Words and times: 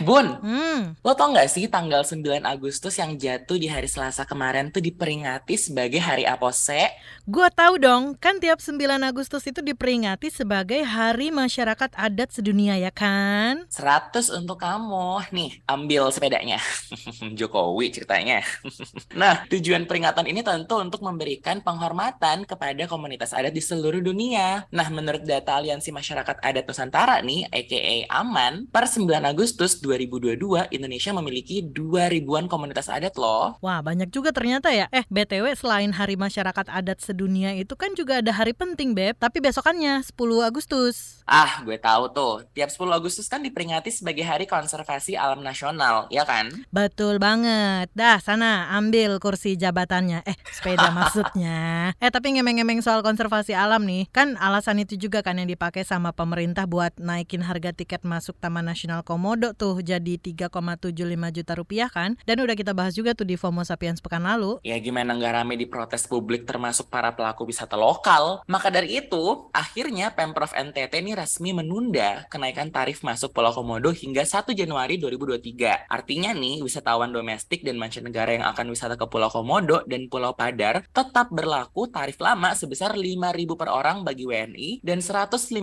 Bun, 0.00 0.32
Hmm, 0.40 0.96
lo 1.04 1.12
tau 1.12 1.28
nggak 1.28 1.44
sih 1.52 1.68
tanggal 1.68 2.00
9 2.00 2.40
Agustus 2.48 2.96
yang 2.96 3.20
jatuh 3.20 3.60
di 3.60 3.68
hari 3.68 3.84
Selasa 3.84 4.24
kemarin 4.24 4.72
tuh 4.72 4.80
diperingati 4.80 5.60
sebagai 5.60 6.00
Hari 6.00 6.24
Apose? 6.24 6.88
gua 7.28 7.46
tahu 7.52 7.76
dong, 7.78 8.16
kan 8.16 8.40
tiap 8.40 8.58
9 8.64 8.80
Agustus 9.04 9.44
itu 9.44 9.60
diperingati 9.60 10.32
sebagai 10.32 10.80
Hari 10.82 11.28
Masyarakat 11.30 11.92
Adat 11.94 12.32
Sedunia 12.32 12.80
ya 12.80 12.88
kan? 12.88 13.68
100 13.68 14.32
untuk 14.34 14.56
kamu. 14.58 15.30
Nih, 15.36 15.60
ambil 15.68 16.08
sepedanya. 16.10 16.56
Jokowi 17.38 17.92
ceritanya. 17.92 18.40
Nah, 19.10 19.44
tujuan 19.50 19.84
peringatan 19.84 20.24
ini 20.30 20.40
tentu 20.40 20.78
untuk 20.80 21.02
memberikan 21.02 21.60
penghormatan 21.60 22.46
kepada 22.46 22.86
komunitas 22.86 23.34
adat 23.34 23.52
di 23.52 23.60
seluruh 23.60 24.00
dunia. 24.00 24.64
Nah, 24.70 24.86
menurut 24.88 25.26
data 25.26 25.58
Aliansi 25.58 25.90
Masyarakat 25.92 26.40
Adat 26.40 26.64
Nusantara 26.64 27.20
nih, 27.20 27.44
aka 27.50 28.06
AMAN, 28.08 28.70
per 28.70 28.86
9 28.88 29.04
Agustus 29.26 29.76
2022, 29.90 30.70
Indonesia 30.70 31.10
memiliki 31.10 31.66
2000-an 31.66 32.46
komunitas 32.46 32.86
adat 32.86 33.18
loh. 33.18 33.58
Wah, 33.58 33.82
banyak 33.82 34.14
juga 34.14 34.30
ternyata 34.30 34.70
ya. 34.70 34.86
Eh, 34.94 35.02
BTW 35.10 35.50
selain 35.58 35.90
Hari 35.90 36.14
Masyarakat 36.14 36.70
Adat 36.70 37.02
Sedunia 37.02 37.50
itu 37.58 37.74
kan 37.74 37.90
juga 37.98 38.22
ada 38.22 38.30
hari 38.30 38.54
penting, 38.54 38.94
Beb. 38.94 39.18
Tapi 39.18 39.42
besokannya 39.42 40.06
10 40.06 40.14
Agustus. 40.46 41.26
Ah, 41.26 41.62
gue 41.66 41.74
tahu 41.74 42.14
tuh. 42.14 42.34
Tiap 42.54 42.70
10 42.70 42.94
Agustus 42.94 43.26
kan 43.26 43.42
diperingati 43.42 43.90
sebagai 43.90 44.22
Hari 44.22 44.46
Konservasi 44.46 45.18
Alam 45.18 45.42
Nasional, 45.42 46.06
ya 46.14 46.22
kan? 46.22 46.50
Betul 46.70 47.18
banget. 47.18 47.90
Dah, 47.90 48.22
sana 48.22 48.70
ambil 48.78 49.18
kursi 49.18 49.58
jabatannya. 49.58 50.22
Eh, 50.22 50.38
sepeda 50.54 50.94
maksudnya. 50.98 51.90
Eh, 51.98 52.10
tapi 52.14 52.38
ngemeng-ngemeng 52.38 52.78
soal 52.78 53.02
konservasi 53.02 53.58
alam 53.58 53.82
nih. 53.82 54.06
Kan 54.14 54.38
alasan 54.38 54.78
itu 54.82 54.94
juga 54.94 55.26
kan 55.26 55.38
yang 55.38 55.50
dipakai 55.50 55.82
sama 55.82 56.14
pemerintah 56.14 56.70
buat 56.70 56.94
naikin 57.00 57.42
harga 57.42 57.74
tiket 57.74 58.06
masuk 58.06 58.38
Taman 58.38 58.66
Nasional 58.66 59.02
Komodo 59.02 59.56
tuh 59.56 59.69
jadi 59.78 60.18
3,75 60.18 60.90
juta 61.30 61.52
rupiah 61.54 61.86
kan. 61.86 62.18
Dan 62.26 62.42
udah 62.42 62.58
kita 62.58 62.74
bahas 62.74 62.98
juga 62.98 63.14
tuh 63.14 63.22
di 63.22 63.38
FOMO 63.38 63.62
Sapiens 63.62 64.02
pekan 64.02 64.26
lalu. 64.26 64.58
Ya 64.66 64.74
gimana 64.82 65.14
nggak 65.14 65.32
rame 65.38 65.54
di 65.54 65.70
protes 65.70 66.10
publik 66.10 66.42
termasuk 66.50 66.90
para 66.90 67.14
pelaku 67.14 67.46
wisata 67.46 67.78
lokal. 67.78 68.42
Maka 68.50 68.74
dari 68.74 68.98
itu, 68.98 69.46
akhirnya 69.54 70.10
Pemprov 70.10 70.50
NTT 70.50 70.98
ini 70.98 71.14
resmi 71.14 71.54
menunda 71.54 72.26
kenaikan 72.26 72.74
tarif 72.74 73.06
masuk 73.06 73.30
Pulau 73.30 73.54
Komodo 73.54 73.94
hingga 73.94 74.26
1 74.26 74.50
Januari 74.50 74.98
2023. 74.98 75.86
Artinya 75.86 76.34
nih, 76.34 76.66
wisatawan 76.66 77.14
domestik 77.14 77.62
dan 77.62 77.78
mancanegara 77.78 78.34
yang 78.34 78.46
akan 78.50 78.66
wisata 78.74 78.98
ke 78.98 79.06
Pulau 79.06 79.30
Komodo 79.30 79.86
dan 79.86 80.10
Pulau 80.10 80.34
Padar 80.34 80.82
tetap 80.90 81.30
berlaku 81.30 81.86
tarif 81.92 82.18
lama 82.18 82.56
sebesar 82.56 82.96
5.000 82.96 83.60
per 83.60 83.68
orang 83.68 84.02
bagi 84.02 84.24
WNI 84.24 84.80
dan 84.80 85.04
150.000 85.04 85.60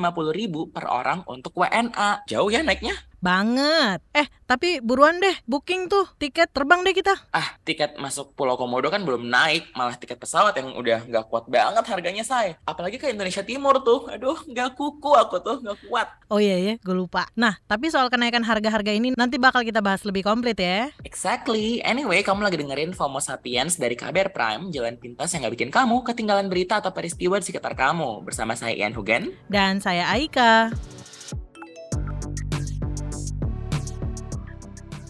per 0.69 0.85
orang 0.85 1.25
untuk 1.25 1.57
WNA. 1.57 2.29
Jauh 2.29 2.49
ya 2.53 2.61
naiknya? 2.61 2.93
Banget. 3.17 3.99
Eh, 4.13 4.29
tapi 4.45 4.77
buruan 4.79 5.17
deh 5.17 5.33
booking 5.49 5.89
tuh 5.89 6.05
tiket 6.21 6.53
terbang 6.53 6.85
deh 6.85 6.93
kita. 6.93 7.17
Ah, 7.33 7.57
tiket 7.65 7.97
masuk 7.97 8.37
Pulau 8.37 8.55
Komodo 8.55 8.93
kan 8.93 9.01
belum 9.01 9.25
naik, 9.25 9.73
malah 9.73 9.97
tiket 9.97 10.21
pesawat 10.21 10.53
yang 10.53 10.77
udah 10.77 11.03
nggak 11.09 11.25
kuat 11.27 11.49
banget 11.49 11.83
harganya, 11.89 12.21
say. 12.21 12.53
Apalagi 12.63 13.01
ke 13.01 13.09
Indonesia 13.09 13.41
Timur 13.41 13.81
tuh, 13.81 14.05
aduh 14.07 14.37
nggak 14.45 14.77
kuku 14.77 15.11
aku 15.17 15.41
tuh, 15.41 15.57
nggak 15.65 15.77
kuat. 15.89 16.07
Oh 16.29 16.37
iya 16.37 16.61
ya, 16.61 16.73
gue 16.77 16.95
lupa. 16.95 17.25
Nah, 17.33 17.57
tapi 17.65 17.89
soal 17.89 18.13
kenaikan 18.13 18.45
harga-harga 18.45 18.93
ini 18.93 19.17
nanti 19.17 19.41
bakal 19.41 19.65
kita 19.65 19.81
bahas 19.81 20.05
lebih 20.05 20.21
komplit 20.21 20.59
ya. 20.61 20.93
Exactly. 21.01 21.81
Anyway, 21.81 22.21
kamu 22.21 22.45
lagi 22.45 22.61
dengerin 22.61 22.93
FOMO 22.93 23.17
Sapiens 23.17 23.81
dari 23.81 23.97
KBR 23.97 24.29
Prime, 24.29 24.69
jalan 24.69 24.95
pintas 25.01 25.33
yang 25.33 25.43
nggak 25.47 25.55
bikin 25.57 25.71
kamu 25.73 26.05
ketinggalan 26.05 26.47
berita 26.47 26.77
atau 26.77 26.93
peristiwa 26.93 27.41
di 27.41 27.45
sekitar 27.49 27.73
kamu. 27.73 28.21
Bersama 28.21 28.53
saya 28.53 28.77
Ian 28.77 28.93
Hugen. 28.93 29.33
Dan 29.49 29.81
saya 29.81 30.05
Aika. 30.13 30.69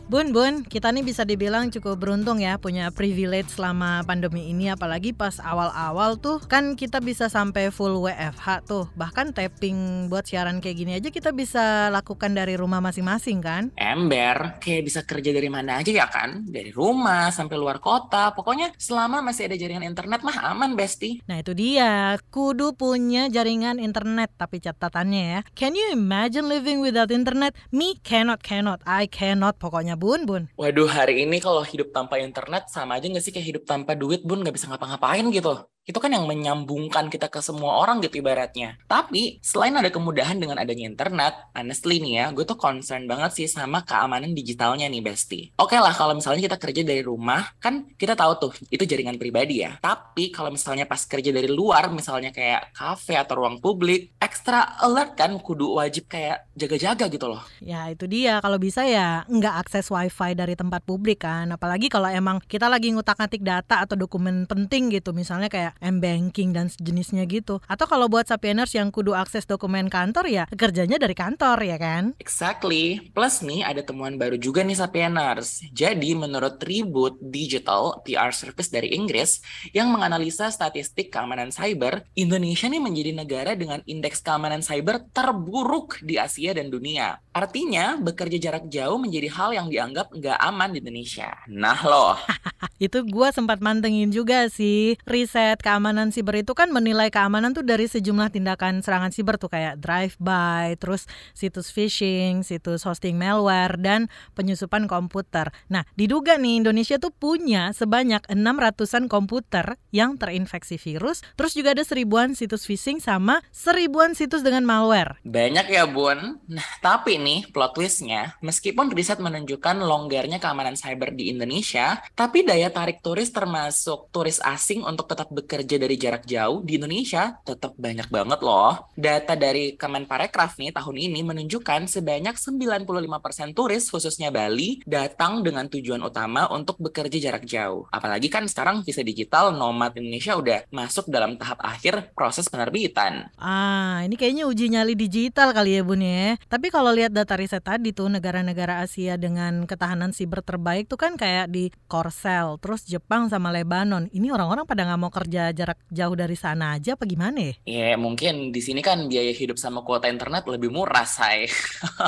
Bun, 0.08 0.32
Bun, 0.32 0.64
kita 0.64 0.88
nih 0.96 1.04
bisa 1.04 1.28
dibilang 1.28 1.68
cukup 1.68 2.00
beruntung 2.00 2.40
ya 2.40 2.56
punya 2.56 2.88
privilege 2.96 3.52
selama 3.52 4.08
pandemi 4.08 4.48
ini 4.56 4.72
apalagi 4.72 5.12
pas 5.12 5.36
awal-awal 5.44 6.16
tuh 6.16 6.40
kan 6.48 6.80
kita 6.80 7.04
bisa 7.04 7.28
sampai 7.28 7.76
full 7.76 8.00
WFH 8.00 8.72
tuh. 8.72 8.88
Bahkan 8.96 9.36
tapping 9.36 10.08
buat 10.08 10.24
siaran 10.24 10.64
kayak 10.64 10.78
gini 10.80 10.92
aja 10.96 11.12
kita 11.12 11.36
bisa 11.36 11.92
lakukan 11.92 12.32
dari 12.32 12.56
rumah 12.56 12.80
masing-masing 12.80 13.44
kan? 13.44 13.76
Ember, 13.76 14.56
kayak 14.64 14.88
bisa 14.88 15.04
kerja 15.04 15.36
dari 15.36 15.52
mana 15.52 15.84
aja 15.84 15.92
ya 15.92 16.08
kan? 16.08 16.48
Dari 16.48 16.72
rumah 16.72 17.28
sampai 17.28 17.60
luar 17.60 17.84
kota. 17.84 18.32
Pokoknya 18.32 18.72
selama 18.80 19.20
masih 19.20 19.52
ada 19.52 19.60
jaringan 19.60 19.84
internet 19.84 20.24
mah 20.24 20.56
aman, 20.56 20.80
Besti. 20.80 21.20
Nah 21.28 21.44
itu 21.44 21.52
dia, 21.52 22.16
kudu 22.32 22.80
punya 22.80 23.28
jaringan 23.28 23.76
internet 23.76 24.32
tapi 24.40 24.64
catatannya 24.64 25.24
ya. 25.36 25.40
Can 25.52 25.76
you 25.76 25.92
imagine 25.92 26.48
living 26.48 26.80
without 26.80 27.12
internet? 27.12 27.60
Me 27.76 28.00
cannot, 28.00 28.40
cannot, 28.40 28.80
I 28.88 29.12
cannot 29.12 29.60
pokoknya 29.60 29.97
bun, 29.98 30.22
bun. 30.30 30.44
Waduh, 30.62 30.90
hari 30.98 31.26
ini 31.26 31.38
kalau 31.42 31.66
hidup 31.66 31.90
tanpa 31.90 32.22
internet 32.22 32.70
sama 32.70 32.98
aja 32.98 33.06
nggak 33.10 33.24
sih 33.26 33.34
kayak 33.34 33.48
hidup 33.50 33.64
tanpa 33.66 33.92
duit, 33.98 34.22
Bun? 34.28 34.40
Nggak 34.46 34.56
bisa 34.58 34.70
ngapa-ngapain 34.70 35.26
gitu. 35.34 35.54
Itu 35.88 36.04
kan 36.04 36.12
yang 36.12 36.28
menyambungkan 36.28 37.08
kita 37.08 37.32
ke 37.32 37.40
semua 37.40 37.80
orang 37.80 38.04
gitu 38.04 38.20
ibaratnya. 38.20 38.76
Tapi, 38.92 39.40
selain 39.40 39.72
ada 39.72 39.88
kemudahan 39.88 40.36
dengan 40.36 40.60
adanya 40.60 40.84
internet, 40.84 41.48
honestly 41.56 42.04
nih 42.04 42.14
ya, 42.20 42.26
gue 42.36 42.44
tuh 42.44 42.60
concern 42.60 43.08
banget 43.08 43.32
sih 43.40 43.48
sama 43.48 43.88
keamanan 43.88 44.36
digitalnya 44.36 44.92
nih, 44.92 45.00
Besti. 45.00 45.56
Oke 45.56 45.80
lah, 45.80 45.96
kalau 45.96 46.12
misalnya 46.12 46.44
kita 46.44 46.60
kerja 46.60 46.84
dari 46.84 47.00
rumah, 47.00 47.56
kan 47.64 47.88
kita 47.96 48.20
tahu 48.20 48.32
tuh, 48.36 48.52
itu 48.68 48.84
jaringan 48.84 49.16
pribadi 49.16 49.64
ya. 49.64 49.80
Tapi, 49.80 50.28
kalau 50.36 50.52
misalnya 50.52 50.84
pas 50.84 51.00
kerja 51.08 51.32
dari 51.32 51.48
luar, 51.48 51.88
misalnya 51.88 52.36
kayak 52.36 52.76
cafe 52.76 53.16
atau 53.16 53.40
ruang 53.40 53.64
publik, 53.64 54.12
extra 54.20 54.76
alert 54.84 55.16
kan, 55.16 55.40
kudu 55.40 55.80
wajib 55.80 56.12
kayak 56.12 56.52
jaga-jaga 56.52 57.08
gitu 57.08 57.32
loh. 57.32 57.40
Ya 57.64 57.88
itu 57.88 58.04
dia, 58.12 58.44
kalau 58.44 58.60
bisa 58.60 58.84
ya 58.84 59.24
nggak 59.32 59.56
akses 59.64 59.88
wifi 59.88 60.36
dari 60.36 60.60
tempat 60.60 60.84
publik 60.84 61.24
kan. 61.24 61.48
Apalagi 61.56 61.88
kalau 61.88 62.12
emang 62.12 62.44
kita 62.44 62.68
lagi 62.68 62.92
ngutak-ngatik 62.92 63.40
data 63.40 63.88
atau 63.88 63.96
dokumen 63.96 64.44
penting 64.44 64.92
gitu, 64.92 65.16
misalnya 65.16 65.48
kayak 65.48 65.77
m-banking 65.80 66.52
dan 66.54 66.70
sejenisnya 66.70 67.26
gitu. 67.26 67.60
Atau 67.66 67.88
kalau 67.88 68.12
buat 68.12 68.28
sapieners 68.28 68.74
yang 68.76 68.90
kudu 68.92 69.14
akses 69.14 69.48
dokumen 69.48 69.88
kantor 69.88 70.28
ya 70.28 70.44
kerjanya 70.50 71.00
dari 71.00 71.16
kantor 71.16 71.62
ya 71.64 71.78
kan? 71.80 72.18
Exactly. 72.18 73.14
Plus 73.14 73.42
nih 73.46 73.64
ada 73.64 73.82
temuan 73.82 74.20
baru 74.20 74.36
juga 74.36 74.66
nih 74.66 74.78
Sapieners. 74.78 75.64
Jadi 75.72 76.14
menurut 76.18 76.60
Reboot 76.60 77.20
Digital 77.22 78.04
PR 78.04 78.34
Service 78.34 78.70
dari 78.70 78.94
Inggris 78.94 79.40
yang 79.72 79.90
menganalisa 79.94 80.50
statistik 80.52 81.14
keamanan 81.14 81.54
cyber, 81.54 82.04
Indonesia 82.18 82.68
nih 82.68 82.82
menjadi 82.84 83.12
negara 83.16 83.52
dengan 83.56 83.80
indeks 83.88 84.20
keamanan 84.20 84.60
cyber 84.60 85.08
terburuk 85.14 86.02
di 86.04 86.20
Asia 86.20 86.52
dan 86.52 86.68
dunia. 86.68 87.20
Artinya 87.32 88.02
bekerja 88.02 88.38
jarak 88.42 88.66
jauh 88.68 88.98
menjadi 88.98 89.30
hal 89.30 89.50
yang 89.54 89.68
dianggap 89.70 90.10
nggak 90.10 90.40
aman 90.42 90.74
di 90.74 90.82
Indonesia. 90.82 91.32
Nah 91.48 91.80
loh. 91.86 92.18
Itu 92.82 93.06
gua 93.06 93.30
sempat 93.30 93.62
mantengin 93.62 94.10
juga 94.10 94.50
sih. 94.50 94.98
Riset 95.06 95.62
keamanan 95.68 96.16
siber 96.16 96.40
itu 96.40 96.56
kan 96.56 96.72
menilai 96.72 97.12
keamanan 97.12 97.52
tuh 97.52 97.68
dari 97.68 97.92
sejumlah 97.92 98.32
tindakan 98.32 98.80
serangan 98.80 99.12
siber 99.12 99.36
tuh 99.36 99.52
kayak 99.52 99.84
drive-by, 99.84 100.80
terus 100.80 101.12
situs 101.36 101.76
phishing, 101.76 102.48
situs 102.48 102.88
hosting 102.88 103.20
malware, 103.20 103.76
dan 103.76 104.08
penyusupan 104.32 104.88
komputer. 104.88 105.52
Nah, 105.68 105.84
diduga 106.00 106.40
nih 106.40 106.64
Indonesia 106.64 106.96
tuh 106.96 107.12
punya 107.12 107.76
sebanyak 107.76 108.24
600-an 108.32 109.12
komputer 109.12 109.76
yang 109.92 110.16
terinfeksi 110.16 110.80
virus, 110.80 111.20
terus 111.36 111.52
juga 111.52 111.76
ada 111.76 111.84
seribuan 111.84 112.32
situs 112.32 112.64
phishing 112.64 113.04
sama 113.04 113.44
seribuan 113.52 114.16
situs 114.16 114.48
dengan 114.48 114.64
malware. 114.64 115.20
Banyak 115.28 115.68
ya 115.68 115.84
bun. 115.84 116.40
Nah 116.48 116.70
tapi 116.80 117.20
nih 117.20 117.52
plot 117.52 117.76
twistnya, 117.76 118.40
meskipun 118.40 118.88
riset 118.94 119.20
menunjukkan 119.20 119.84
longgarnya 119.84 120.40
keamanan 120.40 120.80
cyber 120.80 121.12
di 121.12 121.34
Indonesia, 121.34 122.00
tapi 122.16 122.48
daya 122.48 122.72
tarik 122.72 123.04
turis 123.04 123.34
termasuk 123.34 124.08
turis 124.16 124.40
asing 124.40 124.86
untuk 124.86 125.10
tetap 125.10 125.28
dari 125.48 125.96
jarak 125.96 126.28
jauh 126.28 126.60
di 126.62 126.76
Indonesia 126.76 127.40
tetap 127.48 127.74
banyak 127.80 128.12
banget 128.12 128.40
loh. 128.44 128.92
Data 128.94 129.34
dari 129.40 129.80
Kemenparekraf 129.80 130.60
nih 130.60 130.76
tahun 130.76 130.98
ini 131.00 131.24
menunjukkan 131.24 131.88
sebanyak 131.88 132.36
95% 132.36 133.56
turis 133.56 133.88
khususnya 133.88 134.30
Bali 134.30 134.84
datang 134.84 135.42
dengan 135.42 135.72
tujuan 135.72 136.04
utama 136.04 136.52
untuk 136.52 136.76
bekerja 136.84 137.32
jarak 137.32 137.48
jauh. 137.48 137.88
Apalagi 137.90 138.28
kan 138.28 138.44
sekarang 138.46 138.84
visa 138.84 139.02
digital 139.02 139.56
nomad 139.56 139.96
Indonesia 139.96 140.36
udah 140.36 140.68
masuk 140.70 141.08
dalam 141.08 141.40
tahap 141.40 141.64
akhir 141.64 142.12
proses 142.12 142.52
penerbitan. 142.52 143.32
Ah, 143.40 144.04
ini 144.04 144.20
kayaknya 144.20 144.44
uji 144.50 144.68
nyali 144.68 144.94
digital 145.00 145.56
kali 145.56 145.80
ya 145.80 145.82
Bun 145.88 146.04
ya. 146.04 146.36
Tapi 146.52 146.68
kalau 146.68 146.92
lihat 146.92 147.16
data 147.16 147.40
riset 147.40 147.64
tadi 147.64 147.96
tuh 147.96 148.12
negara-negara 148.12 148.84
Asia 148.84 149.16
dengan 149.16 149.64
ketahanan 149.64 150.12
siber 150.12 150.44
terbaik 150.44 150.92
tuh 150.92 151.00
kan 151.00 151.16
kayak 151.16 151.48
di 151.54 151.72
Korsel, 151.88 152.60
terus 152.60 152.84
Jepang 152.84 153.30
sama 153.32 153.54
Lebanon. 153.54 154.10
Ini 154.12 154.34
orang-orang 154.34 154.68
pada 154.68 154.84
nggak 154.84 155.00
mau 155.00 155.14
kerja 155.14 155.37
kerja 155.38 155.54
jarak 155.54 155.80
jauh 155.94 156.16
dari 156.18 156.34
sana 156.34 156.74
aja 156.82 156.98
apa 156.98 157.06
gimana 157.06 157.38
ya? 157.38 157.54
Ya 157.70 157.94
mungkin 157.94 158.50
di 158.50 158.58
sini 158.58 158.82
kan 158.82 159.06
biaya 159.06 159.30
hidup 159.30 159.62
sama 159.62 159.86
kuota 159.86 160.10
internet 160.10 160.50
lebih 160.50 160.74
murah, 160.74 161.06
say. 161.06 161.46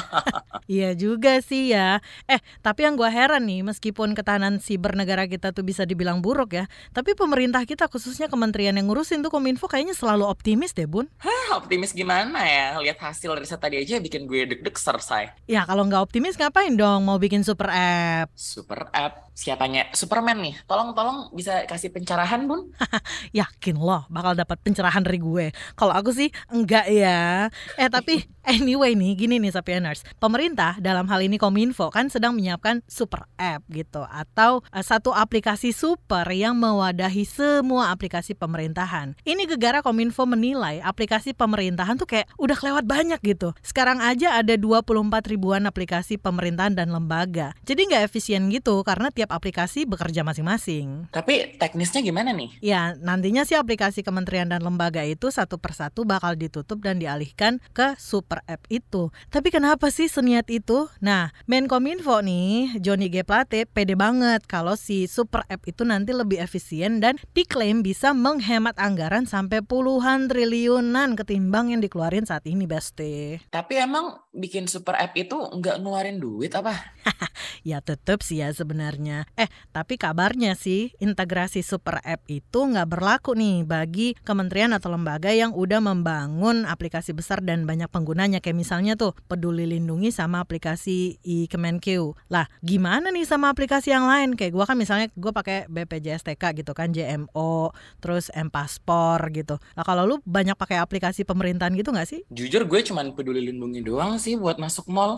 iya 0.66 0.98
juga 0.98 1.38
sih 1.46 1.70
ya. 1.70 2.02
Eh, 2.26 2.42
tapi 2.66 2.90
yang 2.90 2.98
gue 2.98 3.06
heran 3.06 3.46
nih, 3.46 3.62
meskipun 3.62 4.18
ketahanan 4.18 4.58
siber 4.58 4.98
negara 4.98 5.30
kita 5.30 5.54
tuh 5.54 5.62
bisa 5.62 5.86
dibilang 5.86 6.26
buruk 6.26 6.58
ya, 6.58 6.66
tapi 6.90 7.14
pemerintah 7.14 7.62
kita 7.70 7.86
khususnya 7.86 8.26
kementerian 8.26 8.74
yang 8.74 8.90
ngurusin 8.90 9.22
tuh 9.22 9.30
Kominfo 9.30 9.70
kayaknya 9.70 9.94
selalu 9.94 10.26
optimis 10.26 10.74
deh, 10.74 10.90
Bun. 10.90 11.06
Hah, 11.22 11.62
optimis 11.62 11.94
gimana 11.94 12.42
ya? 12.50 12.82
Lihat 12.82 12.98
hasil 12.98 13.30
riset 13.38 13.62
tadi 13.62 13.78
aja 13.78 14.02
bikin 14.02 14.26
gue 14.26 14.50
deg-deg 14.50 14.74
selesai. 14.74 15.46
Ya, 15.46 15.70
kalau 15.70 15.86
nggak 15.86 16.02
optimis 16.10 16.34
ngapain 16.34 16.74
dong 16.74 17.06
mau 17.06 17.22
bikin 17.22 17.46
super 17.46 17.70
app? 17.70 18.34
Super 18.34 18.90
app? 18.90 19.29
Siapanya 19.40 19.88
Superman 19.96 20.44
nih. 20.44 20.60
Tolong-tolong 20.68 21.32
bisa 21.32 21.64
kasih 21.64 21.96
pencerahan, 21.96 22.44
Bun? 22.44 22.76
Yakin 23.40 23.80
loh 23.80 24.04
bakal 24.12 24.36
dapat 24.36 24.60
pencerahan 24.60 25.00
dari 25.00 25.24
gue. 25.24 25.56
Kalau 25.80 25.96
aku 25.96 26.12
sih 26.12 26.28
enggak 26.52 26.92
ya. 26.92 27.48
Eh 27.80 27.88
tapi 27.88 28.28
anyway 28.44 29.00
nih, 29.00 29.16
gini 29.16 29.40
nih 29.40 29.56
Sapieners. 29.56 30.04
Pemerintah 30.20 30.76
dalam 30.84 31.08
hal 31.08 31.24
ini 31.24 31.40
Kominfo 31.40 31.88
kan 31.88 32.12
sedang 32.12 32.36
menyiapkan 32.36 32.84
super 32.92 33.32
app 33.40 33.64
gitu 33.72 34.04
atau 34.04 34.60
uh, 34.76 34.84
satu 34.84 35.16
aplikasi 35.16 35.72
super 35.72 36.28
yang 36.36 36.60
mewadahi 36.60 37.24
semua 37.24 37.96
aplikasi 37.96 38.36
pemerintahan. 38.36 39.16
Ini 39.24 39.48
gegara 39.48 39.80
Kominfo 39.80 40.28
menilai 40.28 40.84
aplikasi 40.84 41.32
pemerintahan 41.32 41.96
tuh 41.96 42.10
kayak 42.10 42.28
udah 42.36 42.58
kelewat 42.60 42.84
banyak 42.84 43.24
gitu. 43.24 43.56
Sekarang 43.64 44.04
aja 44.04 44.36
ada 44.36 44.60
24 44.60 45.32
ribuan 45.32 45.64
aplikasi 45.64 46.20
pemerintahan 46.20 46.76
dan 46.76 46.92
lembaga. 46.92 47.56
Jadi 47.64 47.88
nggak 47.88 48.04
efisien 48.10 48.52
gitu 48.52 48.82
karena 48.84 49.14
tiap 49.14 49.29
tiap 49.30 49.38
aplikasi 49.38 49.86
bekerja 49.86 50.26
masing-masing. 50.26 51.06
Tapi 51.14 51.54
teknisnya 51.62 52.02
gimana 52.02 52.34
nih? 52.34 52.50
Ya, 52.66 52.98
nantinya 52.98 53.46
sih 53.46 53.54
aplikasi 53.54 54.02
kementerian 54.02 54.50
dan 54.50 54.66
lembaga 54.66 55.06
itu 55.06 55.30
satu 55.30 55.62
persatu 55.62 56.02
bakal 56.02 56.34
ditutup 56.34 56.82
dan 56.82 56.98
dialihkan 56.98 57.62
ke 57.78 57.94
super 58.02 58.42
app 58.50 58.66
itu. 58.74 59.14
Tapi 59.30 59.54
kenapa 59.54 59.94
sih 59.94 60.10
seniat 60.10 60.50
itu? 60.50 60.90
Nah, 60.98 61.30
Menkominfo 61.46 62.26
nih, 62.26 62.82
Johnny 62.82 63.14
G. 63.14 63.22
Plate 63.22 63.70
pede 63.70 63.94
banget 63.94 64.50
kalau 64.50 64.74
si 64.74 65.06
super 65.06 65.46
app 65.46 65.62
itu 65.70 65.86
nanti 65.86 66.10
lebih 66.10 66.42
efisien 66.42 66.98
dan 66.98 67.22
diklaim 67.38 67.86
bisa 67.86 68.18
menghemat 68.18 68.74
anggaran 68.82 69.30
sampai 69.30 69.62
puluhan 69.62 70.26
triliunan 70.26 71.14
ketimbang 71.14 71.70
yang 71.70 71.86
dikeluarin 71.86 72.26
saat 72.26 72.50
ini, 72.50 72.66
Beste. 72.66 73.46
Tapi 73.54 73.78
emang 73.78 74.26
bikin 74.34 74.66
super 74.66 74.98
app 74.98 75.14
itu 75.14 75.38
nggak 75.38 75.86
ngeluarin 75.86 76.18
duit 76.18 76.50
apa? 76.58 76.74
ya 77.64 77.84
tetep 77.84 78.22
sih 78.24 78.42
ya 78.42 78.52
sebenarnya. 78.54 79.28
Eh, 79.36 79.48
tapi 79.72 79.96
kabarnya 80.00 80.56
sih 80.56 80.94
integrasi 81.00 81.62
super 81.62 82.00
app 82.04 82.24
itu 82.32 82.60
nggak 82.60 82.88
berlaku 82.90 83.36
nih 83.36 83.68
bagi 83.68 84.16
kementerian 84.24 84.72
atau 84.76 84.94
lembaga 84.94 85.32
yang 85.34 85.52
udah 85.56 85.80
membangun 85.84 86.64
aplikasi 86.64 87.12
besar 87.12 87.44
dan 87.44 87.66
banyak 87.68 87.88
penggunanya 87.92 88.40
kayak 88.40 88.58
misalnya 88.60 88.94
tuh 88.96 89.16
Peduli 89.28 89.66
Lindungi 89.68 90.12
sama 90.14 90.44
aplikasi 90.44 91.20
e-Kemenq. 91.24 92.16
Lah, 92.30 92.46
gimana 92.64 93.10
nih 93.10 93.26
sama 93.26 93.52
aplikasi 93.52 93.92
yang 93.92 94.06
lain? 94.06 94.38
Kayak 94.38 94.54
gua 94.56 94.66
kan 94.70 94.78
misalnya 94.78 95.08
gue 95.14 95.32
pakai 95.34 95.66
BPJSTK 95.68 96.64
gitu 96.64 96.72
kan, 96.78 96.94
JMO, 96.94 97.74
terus 98.00 98.30
M-Paspor 98.34 99.20
gitu. 99.34 99.58
Lah 99.76 99.84
kalau 99.84 100.06
lu 100.06 100.16
banyak 100.24 100.56
pakai 100.56 100.78
aplikasi 100.80 101.26
pemerintahan 101.26 101.74
gitu 101.74 101.90
nggak 101.90 102.08
sih? 102.10 102.22
Jujur 102.30 102.66
gue 102.70 102.80
cuman 102.86 103.14
Peduli 103.14 103.42
Lindungi 103.50 103.82
doang 103.82 104.22
sih 104.22 104.38
buat 104.38 104.62
masuk 104.62 104.88
mall. 104.92 105.18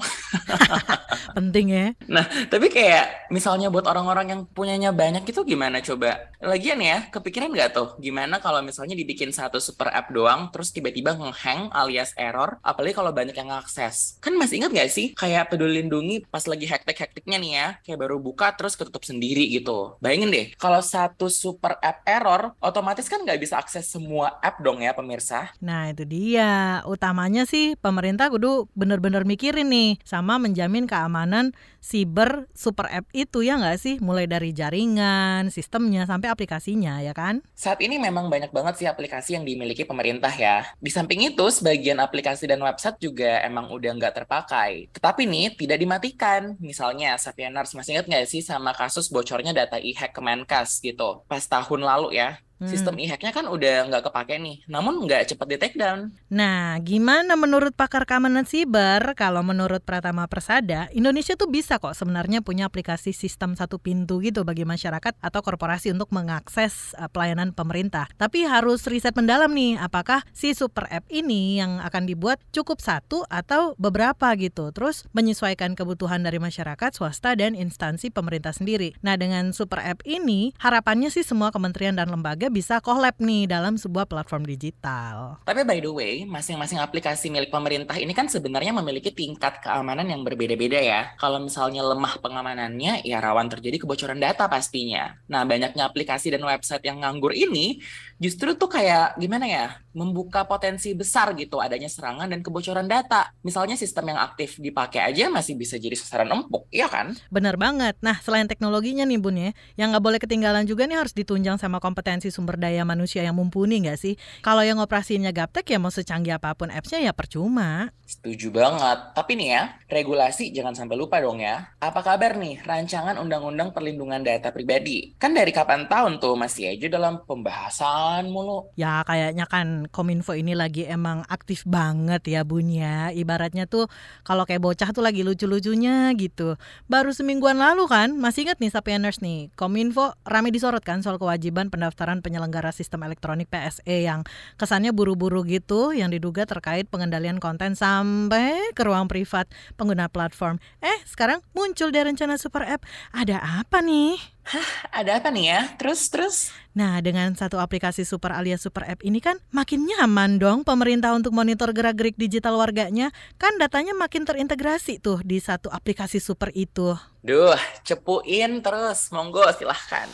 Penting 1.38 1.68
ya. 1.72 1.88
Nah, 2.08 2.26
tapi 2.48 2.72
kayak 2.72 3.32
misalnya 3.34 3.68
buat 3.68 3.88
orang-orang 3.88 4.28
yang 4.32 4.42
punyanya 4.48 4.96
banyak 4.96 5.28
itu 5.28 5.42
gimana 5.44 5.84
coba? 5.84 6.32
Lagian 6.42 6.80
ya, 6.82 7.08
kepikiran 7.12 7.52
nggak 7.52 7.70
tuh 7.76 7.90
gimana 7.98 8.42
kalau 8.42 8.64
misalnya 8.64 8.96
dibikin 8.96 9.30
satu 9.34 9.58
super 9.62 9.90
app 9.90 10.14
doang, 10.14 10.50
terus 10.50 10.72
tiba-tiba 10.72 11.14
ngehang 11.18 11.70
alias 11.74 12.14
error, 12.18 12.58
apalagi 12.62 12.94
kalau 12.98 13.12
banyak 13.14 13.36
yang 13.36 13.50
ngakses. 13.52 14.18
Kan 14.22 14.38
masih 14.38 14.62
ingat 14.62 14.72
nggak 14.74 14.92
sih 14.92 15.08
kayak 15.18 15.50
peduli 15.50 15.82
lindungi 15.82 16.24
pas 16.30 16.46
lagi 16.46 16.70
hektik-hektiknya 16.70 17.38
nih 17.42 17.52
ya, 17.58 17.68
kayak 17.82 18.00
baru 18.06 18.22
buka 18.22 18.54
terus 18.54 18.78
ketutup 18.78 19.02
sendiri 19.02 19.50
gitu. 19.50 19.98
Bayangin 19.98 20.30
deh, 20.30 20.46
kalau 20.62 20.80
satu 20.80 21.28
super 21.32 21.82
app 21.82 22.06
error, 22.06 22.54
otomatis 22.62 23.10
kan 23.10 23.26
nggak 23.26 23.42
bisa 23.42 23.58
akses 23.58 23.90
semua 23.90 24.38
app 24.46 24.62
dong 24.62 24.86
ya 24.86 24.94
pemirsa. 24.94 25.50
Nah 25.58 25.90
itu 25.90 26.06
dia, 26.06 26.82
utamanya 26.86 27.50
sih 27.50 27.74
pemerintah 27.78 28.30
kudu 28.30 28.70
bener-bener 28.78 29.26
mikirin 29.26 29.70
nih, 29.74 29.98
sama 30.06 30.38
menjamin 30.38 30.86
keamanan 30.86 31.56
siber 31.82 32.21
super 32.52 32.88
app 32.90 33.08
itu 33.14 33.42
ya 33.46 33.58
nggak 33.58 33.78
sih? 33.80 33.96
Mulai 34.04 34.26
dari 34.28 34.52
jaringan, 34.52 35.50
sistemnya, 35.50 36.04
sampai 36.10 36.28
aplikasinya 36.30 37.00
ya 37.02 37.14
kan? 37.16 37.42
Saat 37.56 37.80
ini 37.82 37.98
memang 37.98 38.28
banyak 38.28 38.50
banget 38.50 38.82
sih 38.82 38.88
aplikasi 38.90 39.38
yang 39.40 39.46
dimiliki 39.48 39.88
pemerintah 39.88 40.32
ya. 40.34 40.66
Di 40.78 40.92
samping 40.92 41.24
itu, 41.26 41.46
sebagian 41.50 41.98
aplikasi 42.04 42.46
dan 42.46 42.62
website 42.62 42.98
juga 43.02 43.42
emang 43.42 43.72
udah 43.72 43.92
nggak 43.98 44.24
terpakai. 44.24 44.92
Tetapi 44.94 45.24
nih, 45.26 45.48
tidak 45.56 45.78
dimatikan. 45.82 46.42
Misalnya, 46.62 47.16
Sapieners 47.18 47.74
masih 47.74 47.98
ingat 47.98 48.08
nggak 48.12 48.28
sih 48.28 48.42
sama 48.44 48.76
kasus 48.76 49.08
bocornya 49.08 49.56
data 49.56 49.80
e-hack 49.82 50.14
Kemenkes 50.14 50.84
gitu? 50.84 51.24
Pas 51.26 51.44
tahun 51.46 51.82
lalu 51.86 52.20
ya, 52.20 52.38
Hmm. 52.62 52.70
Sistem 52.70 53.02
e-hacknya 53.02 53.34
kan 53.34 53.50
udah 53.50 53.90
nggak 53.90 54.14
kepake 54.14 54.38
nih, 54.38 54.62
namun 54.70 55.02
nggak 55.10 55.34
cepat 55.34 55.50
di 55.50 55.58
take 55.58 55.82
down. 55.82 56.14
Nah, 56.30 56.78
gimana 56.78 57.34
menurut 57.34 57.74
pakar 57.74 58.06
keamanan 58.06 58.46
siber? 58.46 59.18
Kalau 59.18 59.42
menurut 59.42 59.82
Pratama 59.82 60.30
Persada, 60.30 60.86
Indonesia 60.94 61.34
tuh 61.34 61.50
bisa 61.50 61.82
kok 61.82 61.98
sebenarnya 61.98 62.46
punya 62.46 62.70
aplikasi 62.70 63.18
sistem 63.18 63.58
satu 63.58 63.82
pintu 63.82 64.22
gitu 64.22 64.46
bagi 64.46 64.62
masyarakat 64.62 65.18
atau 65.18 65.42
korporasi 65.42 65.90
untuk 65.90 66.14
mengakses 66.14 66.94
uh, 67.02 67.10
pelayanan 67.10 67.50
pemerintah. 67.50 68.06
Tapi 68.22 68.46
harus 68.46 68.86
riset 68.86 69.18
mendalam 69.18 69.50
nih, 69.50 69.82
apakah 69.82 70.22
si 70.30 70.54
super 70.54 70.86
app 70.94 71.10
ini 71.10 71.58
yang 71.58 71.82
akan 71.82 72.06
dibuat 72.06 72.38
cukup 72.54 72.78
satu 72.78 73.26
atau 73.26 73.74
beberapa 73.82 74.38
gitu. 74.38 74.70
Terus 74.70 75.10
menyesuaikan 75.18 75.74
kebutuhan 75.74 76.22
dari 76.22 76.38
masyarakat, 76.38 76.94
swasta, 76.94 77.34
dan 77.34 77.58
instansi 77.58 78.14
pemerintah 78.14 78.54
sendiri. 78.54 78.94
Nah, 79.02 79.18
dengan 79.18 79.50
super 79.50 79.82
app 79.82 80.06
ini, 80.06 80.54
harapannya 80.62 81.10
sih 81.10 81.26
semua 81.26 81.50
kementerian 81.50 81.98
dan 81.98 82.14
lembaga 82.14 82.51
bisa 82.52 82.84
collab 82.84 83.16
nih 83.18 83.48
dalam 83.48 83.80
sebuah 83.80 84.04
platform 84.04 84.44
digital. 84.44 85.40
Tapi 85.48 85.64
by 85.64 85.80
the 85.80 85.88
way, 85.88 86.14
masing-masing 86.28 86.84
aplikasi 86.84 87.32
milik 87.32 87.48
pemerintah 87.48 87.96
ini 87.96 88.12
kan 88.12 88.28
sebenarnya 88.28 88.76
memiliki 88.76 89.10
tingkat 89.16 89.64
keamanan 89.64 90.12
yang 90.12 90.22
berbeda-beda 90.28 90.78
ya. 90.78 91.16
Kalau 91.16 91.40
misalnya 91.40 91.82
lemah 91.88 92.20
pengamanannya, 92.20 93.08
ya 93.08 93.24
rawan 93.24 93.48
terjadi 93.48 93.80
kebocoran 93.88 94.20
data 94.20 94.52
pastinya. 94.52 95.16
Nah, 95.32 95.48
banyaknya 95.48 95.88
aplikasi 95.88 96.36
dan 96.36 96.44
website 96.44 96.84
yang 96.84 97.00
nganggur 97.00 97.32
ini 97.32 97.80
justru 98.20 98.54
tuh 98.54 98.68
kayak 98.70 99.18
gimana 99.18 99.48
ya, 99.48 99.66
membuka 99.96 100.44
potensi 100.44 100.92
besar 100.94 101.34
gitu 101.40 101.58
adanya 101.58 101.88
serangan 101.88 102.28
dan 102.28 102.44
kebocoran 102.44 102.86
data. 102.86 103.32
Misalnya 103.42 103.80
sistem 103.80 104.12
yang 104.12 104.20
aktif 104.20 104.60
dipakai 104.60 105.02
aja 105.02 105.32
masih 105.32 105.56
bisa 105.56 105.80
jadi 105.80 105.96
sasaran 105.96 106.30
empuk, 106.30 106.68
iya 106.70 106.92
kan? 106.92 107.16
Bener 107.32 107.56
banget. 107.56 107.96
Nah, 108.04 108.20
selain 108.20 108.46
teknologinya 108.46 109.08
nih 109.08 109.20
Bun 109.20 109.40
ya, 109.40 109.52
yang 109.80 109.96
nggak 109.96 110.04
boleh 110.04 110.20
ketinggalan 110.20 110.68
juga 110.68 110.84
nih 110.86 111.00
harus 111.00 111.16
ditunjang 111.16 111.56
sama 111.56 111.80
kompetensi 111.80 112.28
sumber 112.42 112.58
daya 112.58 112.82
manusia 112.82 113.22
yang 113.22 113.38
mumpuni 113.38 113.86
nggak 113.86 114.02
sih? 114.02 114.18
Kalau 114.42 114.66
yang 114.66 114.82
operasinya 114.82 115.30
gaptek 115.30 115.70
ya 115.70 115.78
mau 115.78 115.94
secanggih 115.94 116.42
apa 116.42 116.58
pun 116.58 116.74
apps-nya 116.74 117.06
ya 117.06 117.14
percuma. 117.14 117.94
Setuju 118.10 118.50
banget. 118.50 119.14
Tapi 119.14 119.38
nih 119.38 119.50
ya, 119.54 119.64
regulasi 119.88 120.50
jangan 120.50 120.74
sampai 120.74 120.98
lupa 120.98 121.22
dong 121.22 121.40
ya. 121.40 121.78
Apa 121.78 122.02
kabar 122.02 122.36
nih 122.36 122.60
rancangan 122.66 123.16
Undang-Undang 123.22 123.72
Perlindungan 123.72 124.26
Data 124.26 124.50
Pribadi? 124.50 125.16
Kan 125.16 125.38
dari 125.38 125.54
kapan 125.54 125.86
tahun 125.86 126.20
tuh 126.20 126.36
masih 126.36 126.76
aja 126.76 126.90
dalam 126.90 127.24
pembahasan 127.24 128.28
mulu. 128.28 128.74
Ya 128.76 129.06
kayaknya 129.06 129.46
kan 129.46 129.88
Kominfo 129.94 130.36
ini 130.36 130.58
lagi 130.58 130.84
emang 130.90 131.24
aktif 131.30 131.64
banget 131.64 132.26
ya 132.28 132.42
Bun 132.42 132.68
ya. 132.68 133.14
Ibaratnya 133.14 133.70
tuh 133.70 133.88
kalau 134.26 134.44
kayak 134.44 134.66
bocah 134.66 134.90
tuh 134.92 135.06
lagi 135.06 135.24
lucu-lucunya 135.24 136.12
gitu. 136.18 136.60
Baru 136.90 137.14
semingguan 137.14 137.62
lalu 137.62 137.86
kan, 137.88 138.18
masih 138.18 138.50
ingat 138.50 138.60
nih 138.60 138.74
Sapieners 138.74 139.22
nih, 139.22 139.54
Kominfo 139.56 140.18
rame 140.26 140.50
disorot 140.50 140.84
kan 140.84 141.00
soal 141.06 141.16
kewajiban 141.22 141.72
pendaftaran 141.72 142.21
penyelenggara 142.22 142.70
sistem 142.70 143.04
elektronik 143.04 143.50
PSE 143.50 144.06
yang 144.06 144.24
kesannya 144.56 144.94
buru-buru 144.96 145.44
gitu 145.44 145.92
yang 145.92 146.14
diduga 146.14 146.48
terkait 146.48 146.88
pengendalian 146.88 147.42
konten 147.42 147.74
sampai 147.76 148.72
ke 148.78 148.82
ruang 148.86 149.10
privat 149.12 149.50
pengguna 149.76 150.08
platform. 150.08 150.62
Eh, 150.80 151.02
sekarang 151.10 151.42
muncul 151.52 151.90
dari 151.90 152.14
rencana 152.14 152.38
super 152.38 152.64
app. 152.64 152.86
Ada 153.12 153.42
apa 153.66 153.82
nih? 153.82 154.22
Hah, 154.42 154.70
ada 154.90 155.22
apa 155.22 155.30
nih 155.30 155.54
ya? 155.54 155.62
Terus, 155.78 156.10
terus? 156.10 156.36
Nah, 156.74 156.98
dengan 157.00 157.30
satu 157.38 157.62
aplikasi 157.62 158.08
super 158.08 158.34
alias 158.34 158.66
super 158.66 158.82
app 158.90 159.06
ini 159.06 159.22
kan 159.22 159.38
makin 159.54 159.86
nyaman 159.86 160.42
dong 160.42 160.66
pemerintah 160.66 161.14
untuk 161.14 161.30
monitor 161.32 161.70
gerak-gerik 161.72 162.18
digital 162.18 162.58
warganya. 162.58 163.14
Kan 163.38 163.62
datanya 163.62 163.94
makin 163.94 164.26
terintegrasi 164.26 164.98
tuh 164.98 165.22
di 165.22 165.38
satu 165.38 165.70
aplikasi 165.70 166.18
super 166.18 166.50
itu. 166.58 166.98
Duh, 167.22 167.60
cepuin 167.86 168.66
terus. 168.66 169.14
Monggo, 169.14 169.46
silahkan. 169.54 170.10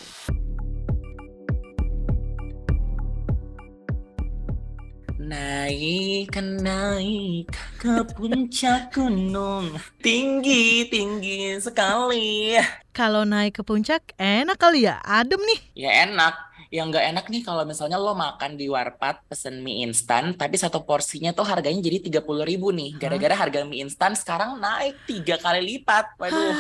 Naik, 5.28 6.40
naik 6.40 7.52
ke 7.76 8.00
puncak 8.16 8.96
gunung. 8.96 9.76
Tinggi, 10.00 10.88
tinggi 10.88 11.52
sekali. 11.60 12.56
Kalau 12.96 13.28
naik 13.28 13.60
ke 13.60 13.64
puncak 13.68 14.16
enak 14.16 14.56
kali 14.56 14.88
ya, 14.88 15.04
adem 15.04 15.44
nih. 15.44 15.60
Ya 15.84 16.08
enak, 16.08 16.32
yang 16.72 16.88
nggak 16.88 17.12
enak 17.12 17.26
nih 17.28 17.44
kalau 17.44 17.68
misalnya 17.68 18.00
lo 18.00 18.16
makan 18.16 18.56
di 18.56 18.72
warpat 18.72 19.20
pesen 19.28 19.60
mie 19.68 19.84
instan, 19.84 20.32
tapi 20.32 20.56
satu 20.56 20.88
porsinya 20.88 21.36
tuh 21.36 21.44
harganya 21.44 21.84
jadi 21.84 22.08
tiga 22.08 22.24
puluh 22.24 22.48
ribu 22.48 22.72
nih. 22.72 22.96
Gara-gara 22.96 23.36
harga 23.36 23.68
mie 23.68 23.84
instan 23.84 24.16
sekarang 24.16 24.64
naik 24.64 24.96
tiga 25.12 25.36
kali 25.44 25.60
lipat. 25.76 26.16
Waduh. 26.24 26.56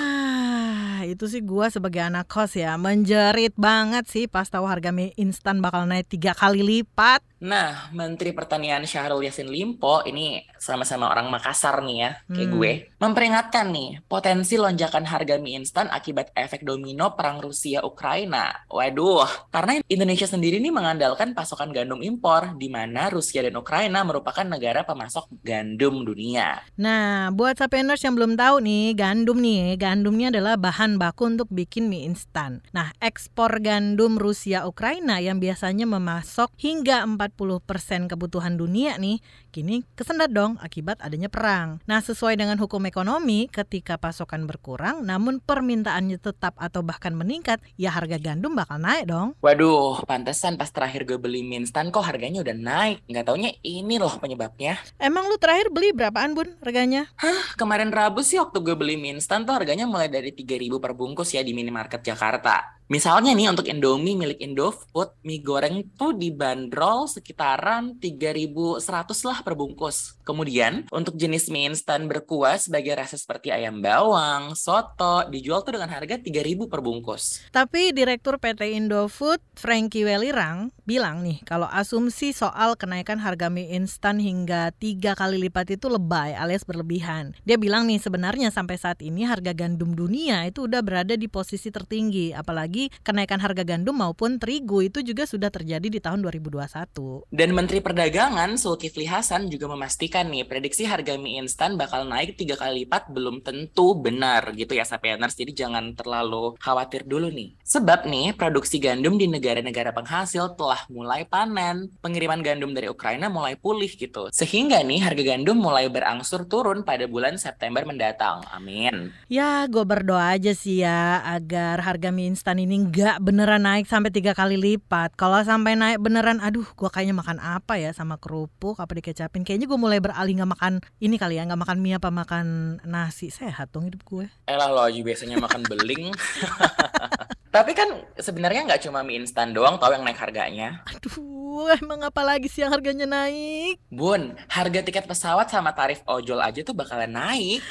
Ah, 0.98 1.06
itu 1.06 1.30
sih 1.30 1.46
gua 1.46 1.70
sebagai 1.70 2.01
anak 2.01 2.25
kos 2.25 2.58
ya 2.58 2.74
menjerit 2.74 3.54
banget 3.54 4.10
sih 4.10 4.25
pas 4.25 4.50
tahu 4.50 4.66
harga 4.66 4.89
mie 4.89 5.13
instan 5.13 5.62
bakal 5.62 5.86
naik 5.86 6.10
tiga 6.10 6.34
kali 6.34 6.66
lipat. 6.66 7.22
Nah, 7.38 7.94
Menteri 7.94 8.34
Pertanian 8.34 8.82
Syahrul 8.82 9.22
Yassin 9.22 9.46
Limpo 9.46 10.01
ini 10.10 10.42
sama-sama 10.58 11.06
orang 11.06 11.30
Makassar 11.30 11.86
nih 11.86 11.98
ya, 12.01 12.12
kayak 12.25 12.50
Hmm. 12.50 12.56
gue, 12.58 12.72
memperingatkan 12.98 13.70
nih 13.70 14.01
potensi 14.10 14.58
lonjakan 14.58 15.06
harga 15.06 15.38
mie 15.38 15.62
instan 15.62 15.86
akibat 15.86 16.34
efek 16.34 16.66
domino 16.66 17.13
perang 17.13 17.38
Rusia 17.38 17.86
Ukraina. 17.86 18.66
Waduh, 18.74 19.54
karena 19.54 19.86
Indonesia 19.86 20.25
sendiri 20.25 20.58
nih 20.58 20.74
mengandalkan 20.74 21.38
pasokan 21.38 21.70
gandum 21.70 22.01
impor, 22.01 22.58
di 22.58 22.74
mana 22.74 23.13
Rusia 23.13 23.46
dan 23.46 23.54
Ukraina 23.54 24.01
merupakan 24.01 24.42
negara 24.42 24.82
pemasok 24.82 25.30
gandum 25.46 26.01
dunia. 26.01 26.66
Nah, 26.74 27.30
buat 27.30 27.54
sapieners 27.54 28.01
yang 28.01 28.18
belum 28.18 28.34
tahu 28.34 28.66
nih, 28.66 28.98
gandum 28.98 29.38
nih, 29.38 29.77
gandumnya 29.77 30.34
adalah 30.34 30.58
bahan 30.58 30.97
baku 30.98 31.30
untuk 31.30 31.50
bikin 31.50 31.88
mie 31.88 32.06
instan. 32.06 32.66
Nah, 32.74 32.92
ekspor 33.01 33.62
gandum 33.62 34.18
Rusia 34.18 34.66
Ukraina 34.66 35.18
yang 35.24 35.39
biasanya 35.39 35.86
memasok 35.86 36.51
hingga 36.58 37.06
40% 37.06 38.10
kebutuhan 38.12 38.58
dunia 38.58 38.98
nih, 38.98 39.22
kini 39.54 39.86
kesendat 39.98 40.34
dong 40.34 40.58
akibat 40.62 41.01
adanya 41.01 41.30
perang. 41.30 41.80
Nah, 41.86 42.01
sesuai 42.01 42.38
dengan 42.38 42.58
hukum 42.58 42.84
ekonomi, 42.86 43.50
ketika 43.50 43.96
pasokan 43.98 44.50
berkurang 44.50 45.06
namun 45.06 45.38
permintaannya 45.42 46.18
tetap 46.18 46.58
atau 46.58 46.82
bahkan 46.82 47.13
meningkat, 47.13 47.62
ya 47.77 47.94
harga 47.94 48.18
gandum 48.18 48.58
bakal 48.58 48.77
naik 48.82 49.10
dong. 49.10 49.38
Waduh, 49.42 50.04
pantesan 50.06 50.58
pas 50.58 50.70
terakhir 50.70 51.06
gue 51.06 51.18
beli 51.22 51.46
mie 51.46 51.63
instan 51.63 51.94
kok 51.94 52.06
harganya 52.06 52.42
udah 52.42 52.58
naik. 52.58 53.06
Nggak 53.06 53.25
taunya 53.30 53.51
ini 53.62 53.98
loh 54.01 54.18
penyebabnya. 54.18 54.82
Emang 54.98 55.30
lu 55.30 55.38
terakhir 55.38 55.70
beli 55.70 55.94
berapaan, 55.94 56.34
Bun, 56.34 56.54
harganya? 56.66 57.10
Kemarin 57.58 57.94
Rabu 57.94 58.22
sih 58.22 58.38
waktu 58.42 58.62
gue 58.62 58.75
beli 58.77 58.98
mie 58.98 59.18
instan 59.18 59.46
tuh 59.46 59.54
harganya 59.54 59.86
mulai 59.89 60.10
dari 60.10 60.34
3000 60.34 60.76
per 60.77 60.98
bungkus 60.98 61.34
ya 61.34 61.41
di 61.43 61.51
minimarket 61.51 62.01
Jakarta. 62.03 62.77
Misalnya 62.88 63.36
nih 63.36 63.51
untuk 63.51 63.67
Indomie 63.67 64.15
milik 64.15 64.39
Indofood, 64.39 65.19
mie 65.27 65.43
goreng 65.43 65.91
tuh 66.00 66.15
dibanderol 66.15 67.12
sekitaran 67.12 68.00
3100 68.00 68.79
lah 69.27 69.43
per 69.43 69.60
bungkus. 69.60 70.15
Kemudian 70.24 70.88
untuk 70.96 71.19
jenis 71.19 71.51
mie 71.51 71.67
instan 71.67 72.07
berkuah 72.07 72.55
sebagai 72.55 72.96
rasa 72.96 73.19
seperti 73.19 73.51
ayam 73.51 73.84
bawang, 73.84 74.55
soto, 74.55 75.27
dijual 75.27 75.67
tuh 75.67 75.75
dengan 75.75 75.91
harga 75.91 76.15
3000 76.15 76.72
per 76.72 76.79
bungkus. 76.79 77.51
Tapi 77.51 77.91
Direktur 77.91 78.39
PT 78.39 78.79
Indofood, 78.79 79.43
Frankie 79.60 80.07
Welirang, 80.07 80.72
bilang 80.88 81.20
nih 81.20 81.44
kalau 81.44 81.67
asumsi 81.67 82.32
soal 82.32 82.79
kenaikan 82.79 83.20
harga 83.20 83.51
mie 83.51 83.75
instan 83.75 84.24
hingga 84.24 84.72
tiga 84.79 85.20
kali 85.20 85.36
lipat 85.36 85.75
itu 85.75 85.91
lebay 85.91 86.32
alias 86.32 86.63
berlebihan. 86.63 87.36
Dia 87.44 87.60
bilang 87.60 87.84
nih 87.91 88.00
sebenarnya 88.00 88.56
sampai 88.56 88.79
saat 88.79 89.03
ini 89.03 89.27
harga 89.27 89.51
gandum 89.51 89.91
dunia 89.91 90.48
itu 90.48 90.63
udah 90.63 90.79
berada 90.79 91.20
di 91.20 91.27
posisi 91.27 91.67
tertinggi. 91.67 92.32
Apalagi 92.32 92.88
kenaikan 93.03 93.44
harga 93.44 93.67
gandum 93.67 94.00
maupun 94.00 94.39
terigu 94.39 94.79
itu 94.79 95.03
juga 95.03 95.27
sudah 95.27 95.51
terjadi 95.51 95.91
di 95.91 96.00
tahun 96.00 96.24
2021. 96.24 97.27
Dan 97.36 97.51
Menteri 97.51 97.84
Perdagangan 97.84 98.56
Zulkifli 98.56 99.12
Hasan 99.12 99.51
juga 99.51 99.67
memastikan 99.67 100.32
nih 100.32 100.48
prediksi 100.48 100.88
harga 100.88 101.20
mie 101.20 101.44
instan 101.44 101.75
bakal 101.75 102.08
naik 102.08 102.39
tiga 102.39 102.56
kali 102.56 102.88
lipat 102.88 103.12
belum 103.12 103.44
tentu 103.44 104.00
benar 104.00 104.56
gitu 104.56 104.72
ya 104.72 104.88
Sapieners. 104.88 105.36
Jadi 105.36 105.51
jangan 105.51 105.91
terlalu 106.00 106.56
khawatir 106.63 107.03
dulu 107.03 107.27
nih. 107.27 107.60
Sebab 107.67 108.08
nih 108.08 108.32
produksi 108.39 108.79
gandum 108.79 109.20
di 109.20 109.27
negara-negara 109.27 109.91
penghasil 109.91 110.56
telah 110.56 110.76
mulai 110.88 111.25
panen. 111.25 111.89
Pengiriman 112.00 112.46
gandum 112.46 112.72
dari 112.72 112.88
Ukraina 112.91 113.27
mulai 113.27 113.57
pulih 113.57 113.89
gitu. 113.89 114.29
Sehingga 114.29 114.81
nih 114.86 115.01
harga 115.01 115.24
gandum 115.24 115.57
mulai 115.57 115.89
berangsur 115.89 116.46
turun 116.46 116.86
pada 116.86 117.10
bulan 117.10 117.41
September 117.41 117.81
mendatang. 117.84 118.46
Amin. 118.53 119.12
Ya, 119.31 119.65
gue 119.65 119.81
berdoa 119.81 120.38
aja 120.38 120.53
sih 120.53 120.84
ya 120.86 121.24
agar 121.25 121.81
harga 121.81 122.13
mie 122.13 122.29
instan 122.29 122.62
ini 122.62 122.88
nggak 122.89 123.24
beneran 123.24 123.63
naik 123.63 123.89
sampai 123.89 124.12
tiga 124.13 124.36
kali 124.38 124.60
lipat. 124.60 125.15
Kalau 125.15 125.39
sampai 125.41 125.79
naik 125.79 126.03
beneran, 126.03 126.43
aduh, 126.43 126.67
gue 126.67 126.89
kayaknya 126.91 127.15
makan 127.17 127.39
apa 127.39 127.79
ya 127.79 127.96
sama 127.96 128.19
kerupuk, 128.19 128.77
apa 128.77 128.91
dikecapin. 128.98 129.48
Kayaknya 129.48 129.67
gue 129.72 129.79
mulai 129.79 130.00
beralih 130.03 130.43
nggak 130.43 130.51
makan 130.53 130.74
ini 131.00 131.15
kali 131.15 131.39
ya, 131.39 131.48
nggak 131.48 131.62
makan 131.63 131.77
mie 131.79 131.96
apa 131.98 132.10
makan 132.12 132.46
nasi. 132.84 133.31
Sehat 133.31 133.72
dong 133.72 133.88
hidup 133.88 134.03
gue. 134.03 134.25
Elah 134.46 134.69
lo 134.69 134.84
aja 134.84 135.00
biasanya 135.00 135.39
makan 135.39 135.62
beling. 135.65 136.12
Tapi 137.58 137.74
kan 137.74 137.90
sebenarnya 138.22 138.70
nggak 138.70 138.86
cuma 138.86 139.02
mie 139.02 139.18
instan 139.18 139.50
doang 139.50 139.82
tau 139.82 139.90
yang 139.90 140.06
naik 140.06 140.22
harganya. 140.22 140.86
Aduh, 140.94 141.66
emang 141.82 142.06
apa 142.06 142.22
lagi 142.22 142.46
sih 142.46 142.62
yang 142.62 142.70
harganya 142.70 143.10
naik? 143.10 143.82
Bun, 143.90 144.38
harga 144.46 144.86
tiket 144.86 145.10
pesawat 145.10 145.50
sama 145.50 145.74
tarif 145.74 146.06
ojol 146.06 146.38
aja 146.38 146.62
tuh 146.62 146.78
bakalan 146.78 147.10
naik. 147.10 147.66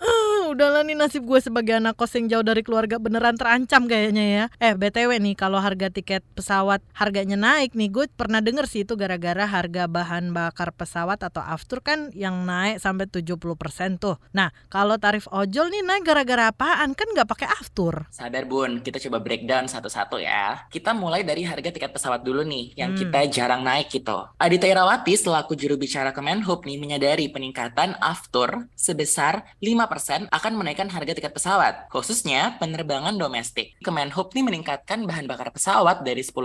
Ah, 0.00 0.48
udahlah 0.48 0.80
nih 0.80 0.96
nasib 0.96 1.22
gue 1.22 1.36
sebagai 1.38 1.76
anak 1.76 1.92
kos 1.92 2.16
yang 2.16 2.26
jauh 2.26 2.40
dari 2.40 2.64
keluarga 2.64 2.96
beneran 2.96 3.36
terancam 3.36 3.84
kayaknya 3.84 4.24
ya. 4.24 4.44
Eh 4.56 4.72
BTW 4.72 5.20
nih 5.20 5.36
kalau 5.36 5.60
harga 5.60 5.92
tiket 5.92 6.24
pesawat 6.32 6.80
harganya 6.96 7.36
naik 7.36 7.76
nih 7.76 7.92
gue 7.92 8.08
pernah 8.08 8.40
denger 8.40 8.64
sih 8.64 8.82
itu 8.82 8.96
gara-gara 8.96 9.44
harga 9.44 9.84
bahan 9.84 10.32
bakar 10.32 10.72
pesawat 10.72 11.20
atau 11.20 11.44
aftur 11.44 11.84
kan 11.84 12.08
yang 12.16 12.48
naik 12.48 12.80
sampai 12.80 13.12
70% 13.12 13.36
tuh. 14.00 14.16
Nah 14.32 14.48
kalau 14.72 14.96
tarif 14.96 15.28
ojol 15.28 15.68
nih 15.68 15.84
naik 15.84 16.08
gara-gara 16.08 16.48
apaan? 16.48 16.96
Kan 16.96 17.12
nggak 17.12 17.28
pakai 17.28 17.48
aftur. 17.52 18.08
Sadar 18.08 18.48
bun, 18.48 18.80
kita 18.80 18.96
coba 19.04 19.20
breakdown 19.20 19.68
satu-satu 19.68 20.16
ya. 20.16 20.64
Kita 20.72 20.96
mulai 20.96 21.22
dari 21.22 21.44
harga 21.44 21.68
tiket 21.68 21.92
pesawat 21.92 22.24
dulu 22.24 22.40
nih, 22.40 22.72
yang 22.74 22.96
Hmm. 22.96 23.00
kita 23.04 23.20
jarang 23.28 23.60
naik 23.60 23.92
gitu. 23.92 24.16
Adita 24.40 24.64
Irawati 24.64 25.12
selaku 25.12 25.52
juru 25.54 25.76
bicara 25.76 26.10
Kemenhub 26.10 26.64
nih 26.64 26.80
menyadari 26.80 27.28
peningkatan 27.28 28.00
aftur 28.00 28.64
sebesar 28.72 29.44
5% 29.60 29.89
akan 30.30 30.52
menaikkan 30.54 30.86
harga 30.86 31.18
tiket 31.18 31.34
pesawat, 31.34 31.90
khususnya 31.90 32.54
penerbangan 32.62 33.18
domestik. 33.18 33.74
Kemenhub 33.82 34.30
nih 34.30 34.46
meningkatkan 34.46 35.02
bahan 35.08 35.26
bakar 35.26 35.50
pesawat 35.50 36.06
dari 36.06 36.22
10% 36.22 36.36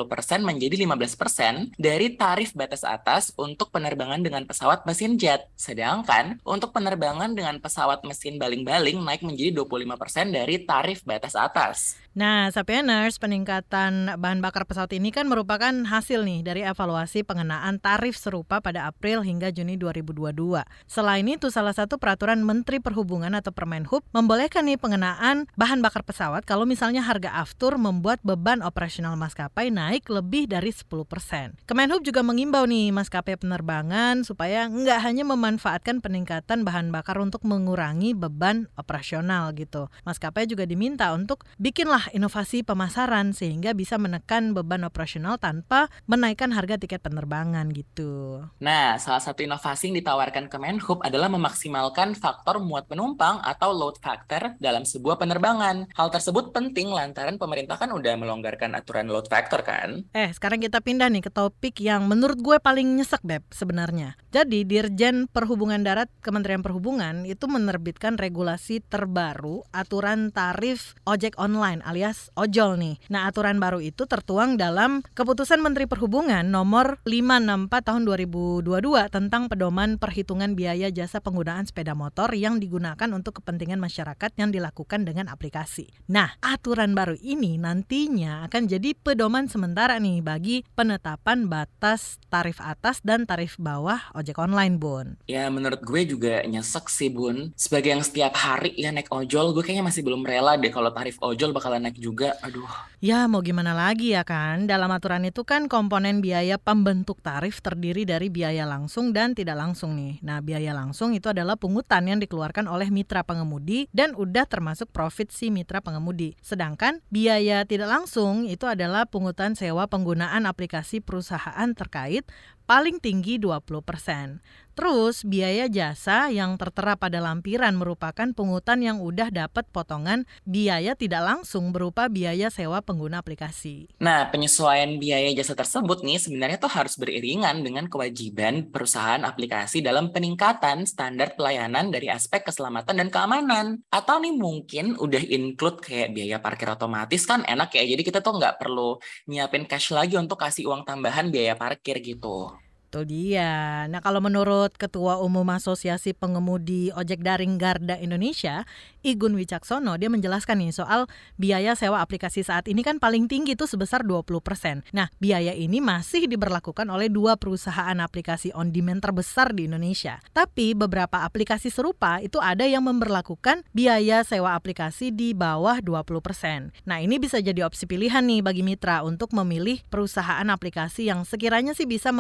menjadi 0.42 0.76
15% 0.82 1.78
dari 1.78 2.18
tarif 2.18 2.58
batas 2.58 2.82
atas 2.82 3.30
untuk 3.38 3.70
penerbangan 3.70 4.26
dengan 4.26 4.48
pesawat 4.50 4.88
mesin 4.90 5.20
jet. 5.20 5.52
Sedangkan 5.54 6.42
untuk 6.42 6.74
penerbangan 6.74 7.36
dengan 7.38 7.62
pesawat 7.62 8.02
mesin 8.08 8.42
baling-baling 8.42 9.02
naik 9.04 9.22
menjadi 9.22 9.54
25% 9.62 10.34
dari 10.34 10.64
tarif 10.64 11.04
batas 11.04 11.38
atas. 11.38 12.05
Nah, 12.16 12.48
Sapieners, 12.48 13.20
peningkatan 13.20 14.16
bahan 14.16 14.40
bakar 14.40 14.64
pesawat 14.64 14.88
ini 14.96 15.12
kan 15.12 15.28
merupakan 15.28 15.76
hasil 15.84 16.24
nih 16.24 16.48
dari 16.48 16.64
evaluasi 16.64 17.28
pengenaan 17.28 17.76
tarif 17.76 18.16
serupa 18.16 18.64
pada 18.64 18.88
April 18.88 19.20
hingga 19.20 19.52
Juni 19.52 19.76
2022. 19.76 20.64
Selain 20.88 21.28
itu, 21.28 21.52
salah 21.52 21.76
satu 21.76 22.00
peraturan 22.00 22.40
Menteri 22.40 22.80
Perhubungan 22.80 23.36
atau 23.36 23.52
Permenhub 23.52 24.00
membolehkan 24.16 24.64
nih 24.64 24.80
pengenaan 24.80 25.52
bahan 25.60 25.84
bakar 25.84 26.08
pesawat 26.08 26.48
kalau 26.48 26.64
misalnya 26.64 27.04
harga 27.04 27.36
aftur 27.36 27.76
membuat 27.76 28.24
beban 28.24 28.64
operasional 28.64 29.20
maskapai 29.20 29.68
naik 29.68 30.08
lebih 30.08 30.48
dari 30.48 30.72
10%. 30.72 31.68
Kemenhub 31.68 32.00
juga 32.00 32.24
mengimbau 32.24 32.64
nih 32.64 32.96
maskapai 32.96 33.36
penerbangan 33.36 34.24
supaya 34.24 34.72
nggak 34.72 35.04
hanya 35.04 35.28
memanfaatkan 35.28 36.00
peningkatan 36.00 36.64
bahan 36.64 36.96
bakar 36.96 37.20
untuk 37.20 37.44
mengurangi 37.44 38.16
beban 38.16 38.72
operasional 38.80 39.52
gitu. 39.52 39.92
Maskapai 40.08 40.48
juga 40.48 40.64
diminta 40.64 41.12
untuk 41.12 41.44
bikinlah 41.60 42.05
inovasi 42.12 42.62
pemasaran 42.62 43.32
sehingga 43.32 43.72
bisa 43.72 43.96
menekan 43.96 44.52
beban 44.52 44.84
operasional 44.84 45.40
tanpa 45.40 45.88
menaikkan 46.06 46.52
harga 46.52 46.78
tiket 46.78 47.02
penerbangan 47.02 47.72
gitu. 47.72 48.44
Nah, 48.60 49.00
salah 49.02 49.24
satu 49.24 49.42
inovasi 49.42 49.90
yang 49.90 50.02
ditawarkan 50.04 50.52
Kemenhub 50.52 51.02
adalah 51.02 51.32
memaksimalkan 51.32 52.18
faktor 52.18 52.62
muat 52.62 52.86
penumpang 52.86 53.42
atau 53.42 53.72
load 53.72 53.98
factor 54.02 54.58
dalam 54.60 54.84
sebuah 54.84 55.18
penerbangan. 55.18 55.90
Hal 55.96 56.10
tersebut 56.12 56.52
penting 56.52 56.92
lantaran 56.92 57.40
pemerintah 57.40 57.80
kan 57.80 57.94
udah 57.94 58.14
melonggarkan 58.20 58.76
aturan 58.76 59.08
load 59.08 59.32
factor 59.32 59.64
kan? 59.64 60.06
Eh, 60.12 60.30
sekarang 60.36 60.62
kita 60.62 60.84
pindah 60.84 61.08
nih 61.10 61.24
ke 61.26 61.32
topik 61.32 61.80
yang 61.80 62.10
menurut 62.10 62.38
gue 62.42 62.58
paling 62.60 62.98
nyesek, 62.98 63.24
Beb, 63.24 63.46
sebenarnya. 63.54 64.20
Jadi, 64.34 64.68
Dirjen 64.68 65.32
Perhubungan 65.32 65.82
Darat 65.82 66.12
Kementerian 66.20 66.66
Perhubungan 66.66 67.24
itu 67.24 67.48
menerbitkan 67.48 68.20
regulasi 68.20 68.84
terbaru 68.84 69.64
aturan 69.72 70.34
tarif 70.34 70.98
ojek 71.08 71.38
online 71.40 71.86
alias 71.96 72.28
ojol 72.36 72.76
nih. 72.76 73.00
Nah, 73.08 73.32
aturan 73.32 73.56
baru 73.56 73.80
itu 73.80 74.04
tertuang 74.04 74.60
dalam 74.60 75.00
Keputusan 75.16 75.64
Menteri 75.64 75.88
Perhubungan 75.88 76.44
nomor 76.44 77.00
564 77.08 77.72
tahun 77.72 78.04
2022 78.04 78.68
tentang 79.08 79.48
pedoman 79.48 79.96
perhitungan 79.96 80.60
biaya 80.60 80.92
jasa 80.92 81.24
penggunaan 81.24 81.64
sepeda 81.64 81.96
motor 81.96 82.36
yang 82.36 82.60
digunakan 82.60 83.08
untuk 83.16 83.40
kepentingan 83.40 83.80
masyarakat 83.80 84.36
yang 84.36 84.52
dilakukan 84.52 85.08
dengan 85.08 85.32
aplikasi. 85.32 85.88
Nah, 86.12 86.36
aturan 86.44 86.92
baru 86.92 87.16
ini 87.24 87.56
nantinya 87.56 88.44
akan 88.52 88.68
jadi 88.68 88.92
pedoman 89.00 89.48
sementara 89.48 89.96
nih 89.96 90.20
bagi 90.20 90.68
penetapan 90.76 91.48
batas 91.48 92.20
tarif 92.28 92.60
atas 92.60 93.00
dan 93.08 93.24
tarif 93.24 93.56
bawah 93.56 94.12
ojek 94.12 94.36
online, 94.36 94.76
Bun. 94.76 95.16
Ya, 95.32 95.48
menurut 95.48 95.80
gue 95.80 96.04
juga 96.04 96.44
nyesek 96.44 96.92
sih, 96.92 97.08
Bun. 97.08 97.56
Sebagai 97.56 97.96
yang 97.96 98.04
setiap 98.04 98.36
hari 98.36 98.76
ya 98.76 98.92
naik 98.92 99.08
ojol, 99.16 99.56
gue 99.56 99.64
kayaknya 99.64 99.88
masih 99.88 100.04
belum 100.04 100.28
rela 100.28 100.60
deh 100.60 100.74
kalau 100.76 100.92
tarif 100.92 101.16
ojol 101.24 101.56
bakalan 101.56 101.85
naik 101.86 102.02
juga. 102.02 102.34
Aduh. 102.42 102.66
Ya, 102.98 103.30
mau 103.30 103.46
gimana 103.46 103.78
lagi 103.78 104.18
ya 104.18 104.26
kan? 104.26 104.66
Dalam 104.66 104.90
aturan 104.90 105.22
itu 105.30 105.46
kan 105.46 105.70
komponen 105.70 106.26
biaya 106.26 106.58
pembentuk 106.58 107.22
tarif 107.22 107.62
terdiri 107.62 108.02
dari 108.02 108.34
biaya 108.34 108.66
langsung 108.66 109.14
dan 109.14 109.38
tidak 109.38 109.62
langsung 109.62 109.94
nih. 109.94 110.18
Nah, 110.26 110.42
biaya 110.42 110.74
langsung 110.74 111.14
itu 111.14 111.30
adalah 111.30 111.54
pungutan 111.54 112.10
yang 112.10 112.18
dikeluarkan 112.18 112.66
oleh 112.66 112.90
mitra 112.90 113.22
pengemudi 113.22 113.86
dan 113.94 114.18
udah 114.18 114.50
termasuk 114.50 114.90
profit 114.90 115.30
si 115.30 115.54
mitra 115.54 115.86
pengemudi. 115.86 116.34
Sedangkan 116.42 117.06
biaya 117.14 117.62
tidak 117.70 117.94
langsung 117.94 118.50
itu 118.50 118.66
adalah 118.66 119.06
pungutan 119.06 119.54
sewa 119.54 119.86
penggunaan 119.86 120.50
aplikasi 120.50 120.98
perusahaan 121.06 121.70
terkait 121.78 122.26
paling 122.66 122.98
tinggi 123.02 123.38
20%. 123.38 124.66
Terus 124.76 125.24
biaya 125.24 125.72
jasa 125.72 126.28
yang 126.28 126.60
tertera 126.60 127.00
pada 127.00 127.24
lampiran 127.24 127.80
merupakan 127.80 128.28
pungutan 128.36 128.84
yang 128.84 129.00
udah 129.00 129.32
dapat 129.32 129.64
potongan 129.72 130.28
biaya 130.44 131.00
tidak 131.00 131.24
langsung 131.24 131.72
berupa 131.72 132.12
biaya 132.12 132.52
sewa 132.52 132.84
pengguna 132.84 133.24
aplikasi. 133.24 133.88
Nah, 134.04 134.28
penyesuaian 134.28 135.00
biaya 135.00 135.32
jasa 135.32 135.56
tersebut 135.56 136.04
nih 136.04 136.20
sebenarnya 136.20 136.60
tuh 136.60 136.68
harus 136.76 137.00
beriringan 137.00 137.64
dengan 137.64 137.88
kewajiban 137.88 138.68
perusahaan 138.68 139.24
aplikasi 139.24 139.80
dalam 139.80 140.12
peningkatan 140.12 140.84
standar 140.84 141.40
pelayanan 141.40 141.88
dari 141.88 142.12
aspek 142.12 142.44
keselamatan 142.44 143.00
dan 143.00 143.08
keamanan. 143.08 143.80
Atau 143.88 144.20
nih 144.20 144.36
mungkin 144.36 145.00
udah 145.00 145.24
include 145.24 145.80
kayak 145.80 146.12
biaya 146.12 146.44
parkir 146.44 146.68
otomatis 146.68 147.24
kan 147.24 147.48
enak 147.48 147.72
ya. 147.80 147.88
Jadi 147.88 148.04
kita 148.04 148.20
tuh 148.20 148.36
nggak 148.36 148.60
perlu 148.60 149.00
nyiapin 149.32 149.64
cash 149.72 149.96
lagi 149.96 150.20
untuk 150.20 150.36
kasih 150.36 150.68
uang 150.68 150.84
tambahan 150.84 151.32
biaya 151.32 151.56
parkir 151.56 152.04
gitu. 152.04 152.55
Itu 152.96 153.04
dia. 153.04 153.84
Nah, 153.92 154.00
kalau 154.00 154.24
menurut 154.24 154.72
Ketua 154.80 155.20
Umum 155.20 155.44
Asosiasi 155.52 156.16
Pengemudi 156.16 156.96
Ojek 156.96 157.20
Daring 157.20 157.60
Garda 157.60 158.00
Indonesia, 158.00 158.64
Igun 159.04 159.36
Wicaksono, 159.36 160.00
dia 160.00 160.08
menjelaskan 160.08 160.64
nih 160.64 160.72
soal 160.72 161.04
biaya 161.36 161.76
sewa 161.76 162.00
aplikasi 162.00 162.48
saat 162.48 162.72
ini 162.72 162.88
kan 162.88 163.04
paling 163.04 163.28
tinggi 163.28 163.60
itu 163.60 163.68
sebesar 163.68 164.08
20%. 164.08 164.96
Nah, 164.96 165.12
biaya 165.20 165.52
ini 165.52 165.84
masih 165.84 166.32
diberlakukan 166.32 166.88
oleh 166.88 167.12
dua 167.12 167.36
perusahaan 167.36 168.00
aplikasi 168.00 168.56
on 168.56 168.72
demand 168.72 169.04
terbesar 169.04 169.52
di 169.52 169.68
Indonesia. 169.68 170.24
Tapi 170.32 170.72
beberapa 170.72 171.28
aplikasi 171.28 171.68
serupa 171.68 172.24
itu 172.24 172.40
ada 172.40 172.64
yang 172.64 172.88
memperlakukan 172.88 173.68
biaya 173.76 174.24
sewa 174.24 174.56
aplikasi 174.56 175.12
di 175.12 175.36
bawah 175.36 175.84
20%. 175.84 176.88
Nah, 176.88 177.04
ini 177.04 177.20
bisa 177.20 177.44
jadi 177.44 177.68
opsi 177.68 177.92
pilihan 177.92 178.24
nih 178.24 178.40
bagi 178.40 178.64
mitra 178.64 179.04
untuk 179.04 179.36
memilih 179.36 179.84
perusahaan 179.92 180.48
aplikasi 180.48 181.12
yang 181.12 181.28
sekiranya 181.28 181.76
sih 181.76 181.84
bisa 181.84 182.16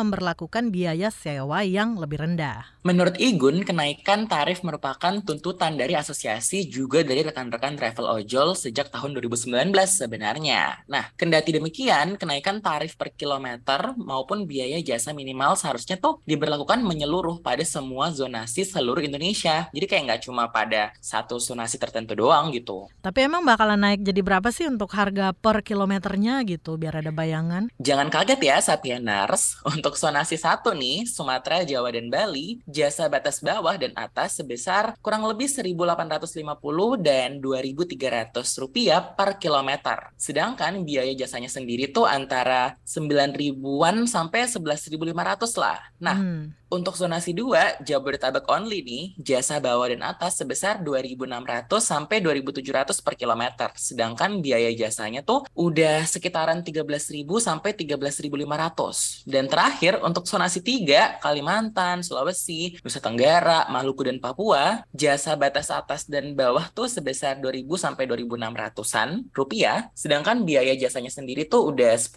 biaya 0.69 1.10
sewa 1.10 1.65
yang 1.65 1.98
lebih 1.98 2.22
rendah. 2.22 2.75
Menurut 2.86 3.17
Igun, 3.17 3.65
kenaikan 3.65 4.29
tarif 4.29 4.62
merupakan 4.62 5.17
tuntutan 5.25 5.74
dari 5.74 5.98
asosiasi 5.98 6.69
juga 6.69 7.01
dari 7.01 7.25
rekan-rekan 7.25 7.74
travel 7.74 8.05
ojol 8.22 8.53
sejak 8.53 8.93
tahun 8.93 9.17
2019 9.17 9.74
sebenarnya. 9.89 10.86
Nah, 10.86 11.10
kendati 11.17 11.50
demikian, 11.50 12.13
kenaikan 12.13 12.62
tarif 12.62 12.93
per 12.93 13.10
kilometer 13.17 13.98
maupun 13.98 14.45
biaya 14.45 14.77
jasa 14.86 15.17
minimal 15.17 15.57
seharusnya 15.57 15.98
tuh 15.98 16.22
diberlakukan 16.29 16.86
menyeluruh 16.86 17.41
pada 17.41 17.65
semua 17.65 18.13
zonasi 18.13 18.62
seluruh 18.62 19.01
Indonesia. 19.01 19.65
Jadi 19.74 19.86
kayak 19.89 20.03
nggak 20.05 20.22
cuma 20.29 20.53
pada 20.53 20.93
satu 21.01 21.41
zonasi 21.41 21.81
tertentu 21.81 22.13
doang 22.13 22.53
gitu. 22.53 22.86
Tapi 23.01 23.25
emang 23.25 23.41
bakalan 23.41 23.81
naik 23.81 24.05
jadi 24.05 24.22
berapa 24.22 24.53
sih 24.53 24.69
untuk 24.69 24.93
harga 24.93 25.34
per 25.34 25.65
kilometernya 25.65 26.45
gitu, 26.45 26.77
biar 26.77 27.01
ada 27.01 27.10
bayangan? 27.10 27.74
Jangan 27.81 28.13
kaget 28.13 28.41
ya, 28.45 28.62
Sapieners. 28.62 29.57
Untuk 29.65 29.98
zonasi 29.98 30.38
satu 30.55 30.71
nih, 30.71 31.03
Sumatera, 31.03 31.67
Jawa, 31.67 31.91
dan 31.91 32.07
Bali, 32.07 32.63
jasa 32.63 33.12
batas 33.12 33.43
bawah 33.43 33.75
dan 33.75 33.91
atas 34.00 34.39
sebesar 34.39 34.95
kurang 35.03 35.27
lebih 35.27 35.51
1.850 35.51 36.31
dan 37.03 37.43
2.300 37.43 38.31
rupiah 38.63 39.03
per 39.03 39.35
kilometer. 39.35 40.15
Sedangkan 40.15 40.88
biaya 40.88 41.12
jasanya 41.12 41.51
sendiri 41.51 41.91
tuh 41.91 42.07
antara 42.07 42.79
9 42.88 43.35
ribuan 43.35 44.07
sampai 44.07 44.47
11.500 44.47 44.95
lah. 45.59 45.83
Nah, 46.00 46.15
hmm. 46.24 46.64
Untuk 46.75 47.00
zonasi 47.00 47.32
2, 47.32 47.88
Jabodetabek 47.88 48.51
only 48.51 48.84
nih, 48.84 49.15
jasa 49.15 49.63
bawah 49.63 49.88
dan 49.88 50.03
atas 50.03 50.44
sebesar 50.44 50.84
2.600 50.84 51.72
sampai 51.79 52.20
2.700 52.20 53.00
per 53.00 53.15
kilometer. 53.15 53.72
Sedangkan 53.79 54.44
biaya 54.44 54.67
jasanya 54.75 55.24
tuh 55.24 55.48
udah 55.55 56.03
sekitaran 56.03 56.67
13.000 56.67 57.24
sampai 57.39 57.72
13.500. 57.79 59.24
Dan 59.24 59.48
terakhir 59.48 60.03
untuk 60.03 60.27
zonasi 60.27 60.60
3, 60.60 61.24
Kalimantan, 61.24 62.03
Sulawesi, 62.03 62.75
Nusa 62.84 63.00
Tenggara, 63.00 63.72
Maluku 63.72 64.12
dan 64.12 64.20
Papua, 64.20 64.84
jasa 64.91 65.39
batas 65.39 65.72
atas 65.72 66.03
dan 66.12 66.36
bawah 66.36 66.67
tuh 66.75 66.91
sebesar 66.91 67.39
2.000 67.39 67.72
sampai 67.79 68.03
2.600-an 68.03 69.32
rupiah. 69.32 69.88
Sedangkan 69.96 70.44
biaya 70.44 70.75
jasanya 70.75 71.08
sendiri 71.08 71.48
tuh 71.48 71.72
udah 71.72 71.96
10.000 71.96 72.12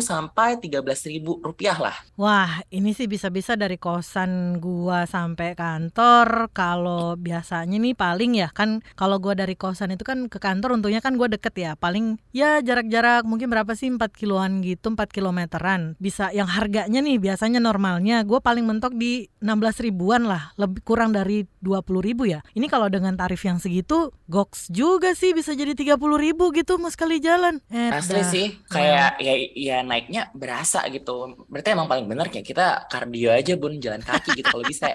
sampai 0.00 0.56
13.000 0.56 1.20
rupiah 1.44 1.76
lah. 1.76 2.00
Wah, 2.16 2.64
ini 2.72 2.96
sih 2.96 3.04
bisa-bisa 3.04 3.60
dari 3.60 3.76
kosan 3.90 4.62
gua 4.62 5.02
sampai 5.02 5.58
kantor 5.58 6.54
kalau 6.54 7.18
biasanya 7.18 7.74
nih 7.82 7.98
paling 7.98 8.38
ya 8.38 8.46
kan 8.54 8.86
kalau 8.94 9.18
gua 9.18 9.34
dari 9.34 9.58
kosan 9.58 9.90
itu 9.90 10.06
kan 10.06 10.30
ke 10.30 10.38
kantor 10.38 10.78
untungnya 10.78 11.02
kan 11.02 11.18
gua 11.18 11.26
deket 11.26 11.58
ya 11.58 11.74
paling 11.74 12.22
ya 12.30 12.62
jarak-jarak 12.62 13.26
mungkin 13.26 13.50
berapa 13.50 13.74
sih 13.74 13.90
4 13.90 13.98
kiloan 14.14 14.62
gitu 14.62 14.94
4 14.94 15.10
kilometeran. 15.10 15.98
Bisa 15.98 16.30
yang 16.30 16.46
harganya 16.46 17.02
nih 17.02 17.18
biasanya 17.18 17.58
normalnya 17.58 18.22
gua 18.22 18.38
paling 18.38 18.62
mentok 18.62 18.94
di 18.94 19.26
16 19.42 19.82
ribuan 19.82 20.22
lah 20.30 20.54
lebih 20.54 20.86
kurang 20.86 21.10
dari 21.10 21.42
20 21.58 21.82
ribu 21.98 22.30
ya. 22.30 22.46
Ini 22.54 22.70
kalau 22.70 22.86
dengan 22.86 23.18
tarif 23.18 23.42
yang 23.42 23.58
segitu 23.58 24.14
goks 24.30 24.70
juga 24.70 25.18
sih 25.18 25.34
bisa 25.34 25.50
jadi 25.58 25.74
30 25.74 25.98
ribu 25.98 26.54
gitu 26.54 26.78
mas 26.78 26.94
kali 26.94 27.18
jalan. 27.18 27.58
Eh, 27.74 27.90
asli 27.90 28.22
sih 28.22 28.46
kayak 28.70 29.18
ya 29.18 29.34
ya 29.58 29.76
naiknya 29.82 30.30
berasa 30.30 30.86
gitu. 30.94 31.34
Berarti 31.50 31.74
emang 31.74 31.90
paling 31.90 32.06
bener 32.06 32.30
kayak 32.30 32.46
kita 32.46 32.86
kardio 32.86 33.34
aja 33.34 33.58
bun 33.58 33.79
jalan 33.80 34.04
kaki 34.04 34.38
gitu 34.38 34.46
kalau 34.52 34.64
bisa. 34.64 34.94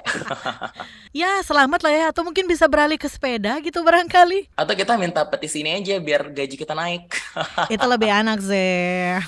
ya 1.26 1.41
selamat 1.41 1.82
lah 1.84 1.93
ya 1.93 2.06
atau 2.13 2.21
mungkin 2.24 2.45
bisa 2.45 2.69
beralih 2.69 2.95
ke 2.95 3.10
sepeda 3.10 3.58
gitu 3.60 3.82
barangkali. 3.82 4.54
Atau 4.56 4.74
kita 4.78 4.95
minta 4.95 5.26
petisi 5.26 5.65
ini 5.65 5.76
aja 5.76 6.00
biar 6.00 6.30
gaji 6.32 6.56
kita 6.56 6.78
naik. 6.78 7.10
Itu 7.74 7.86
lebih 7.89 8.10
enak 8.10 8.39
sih. 8.39 9.19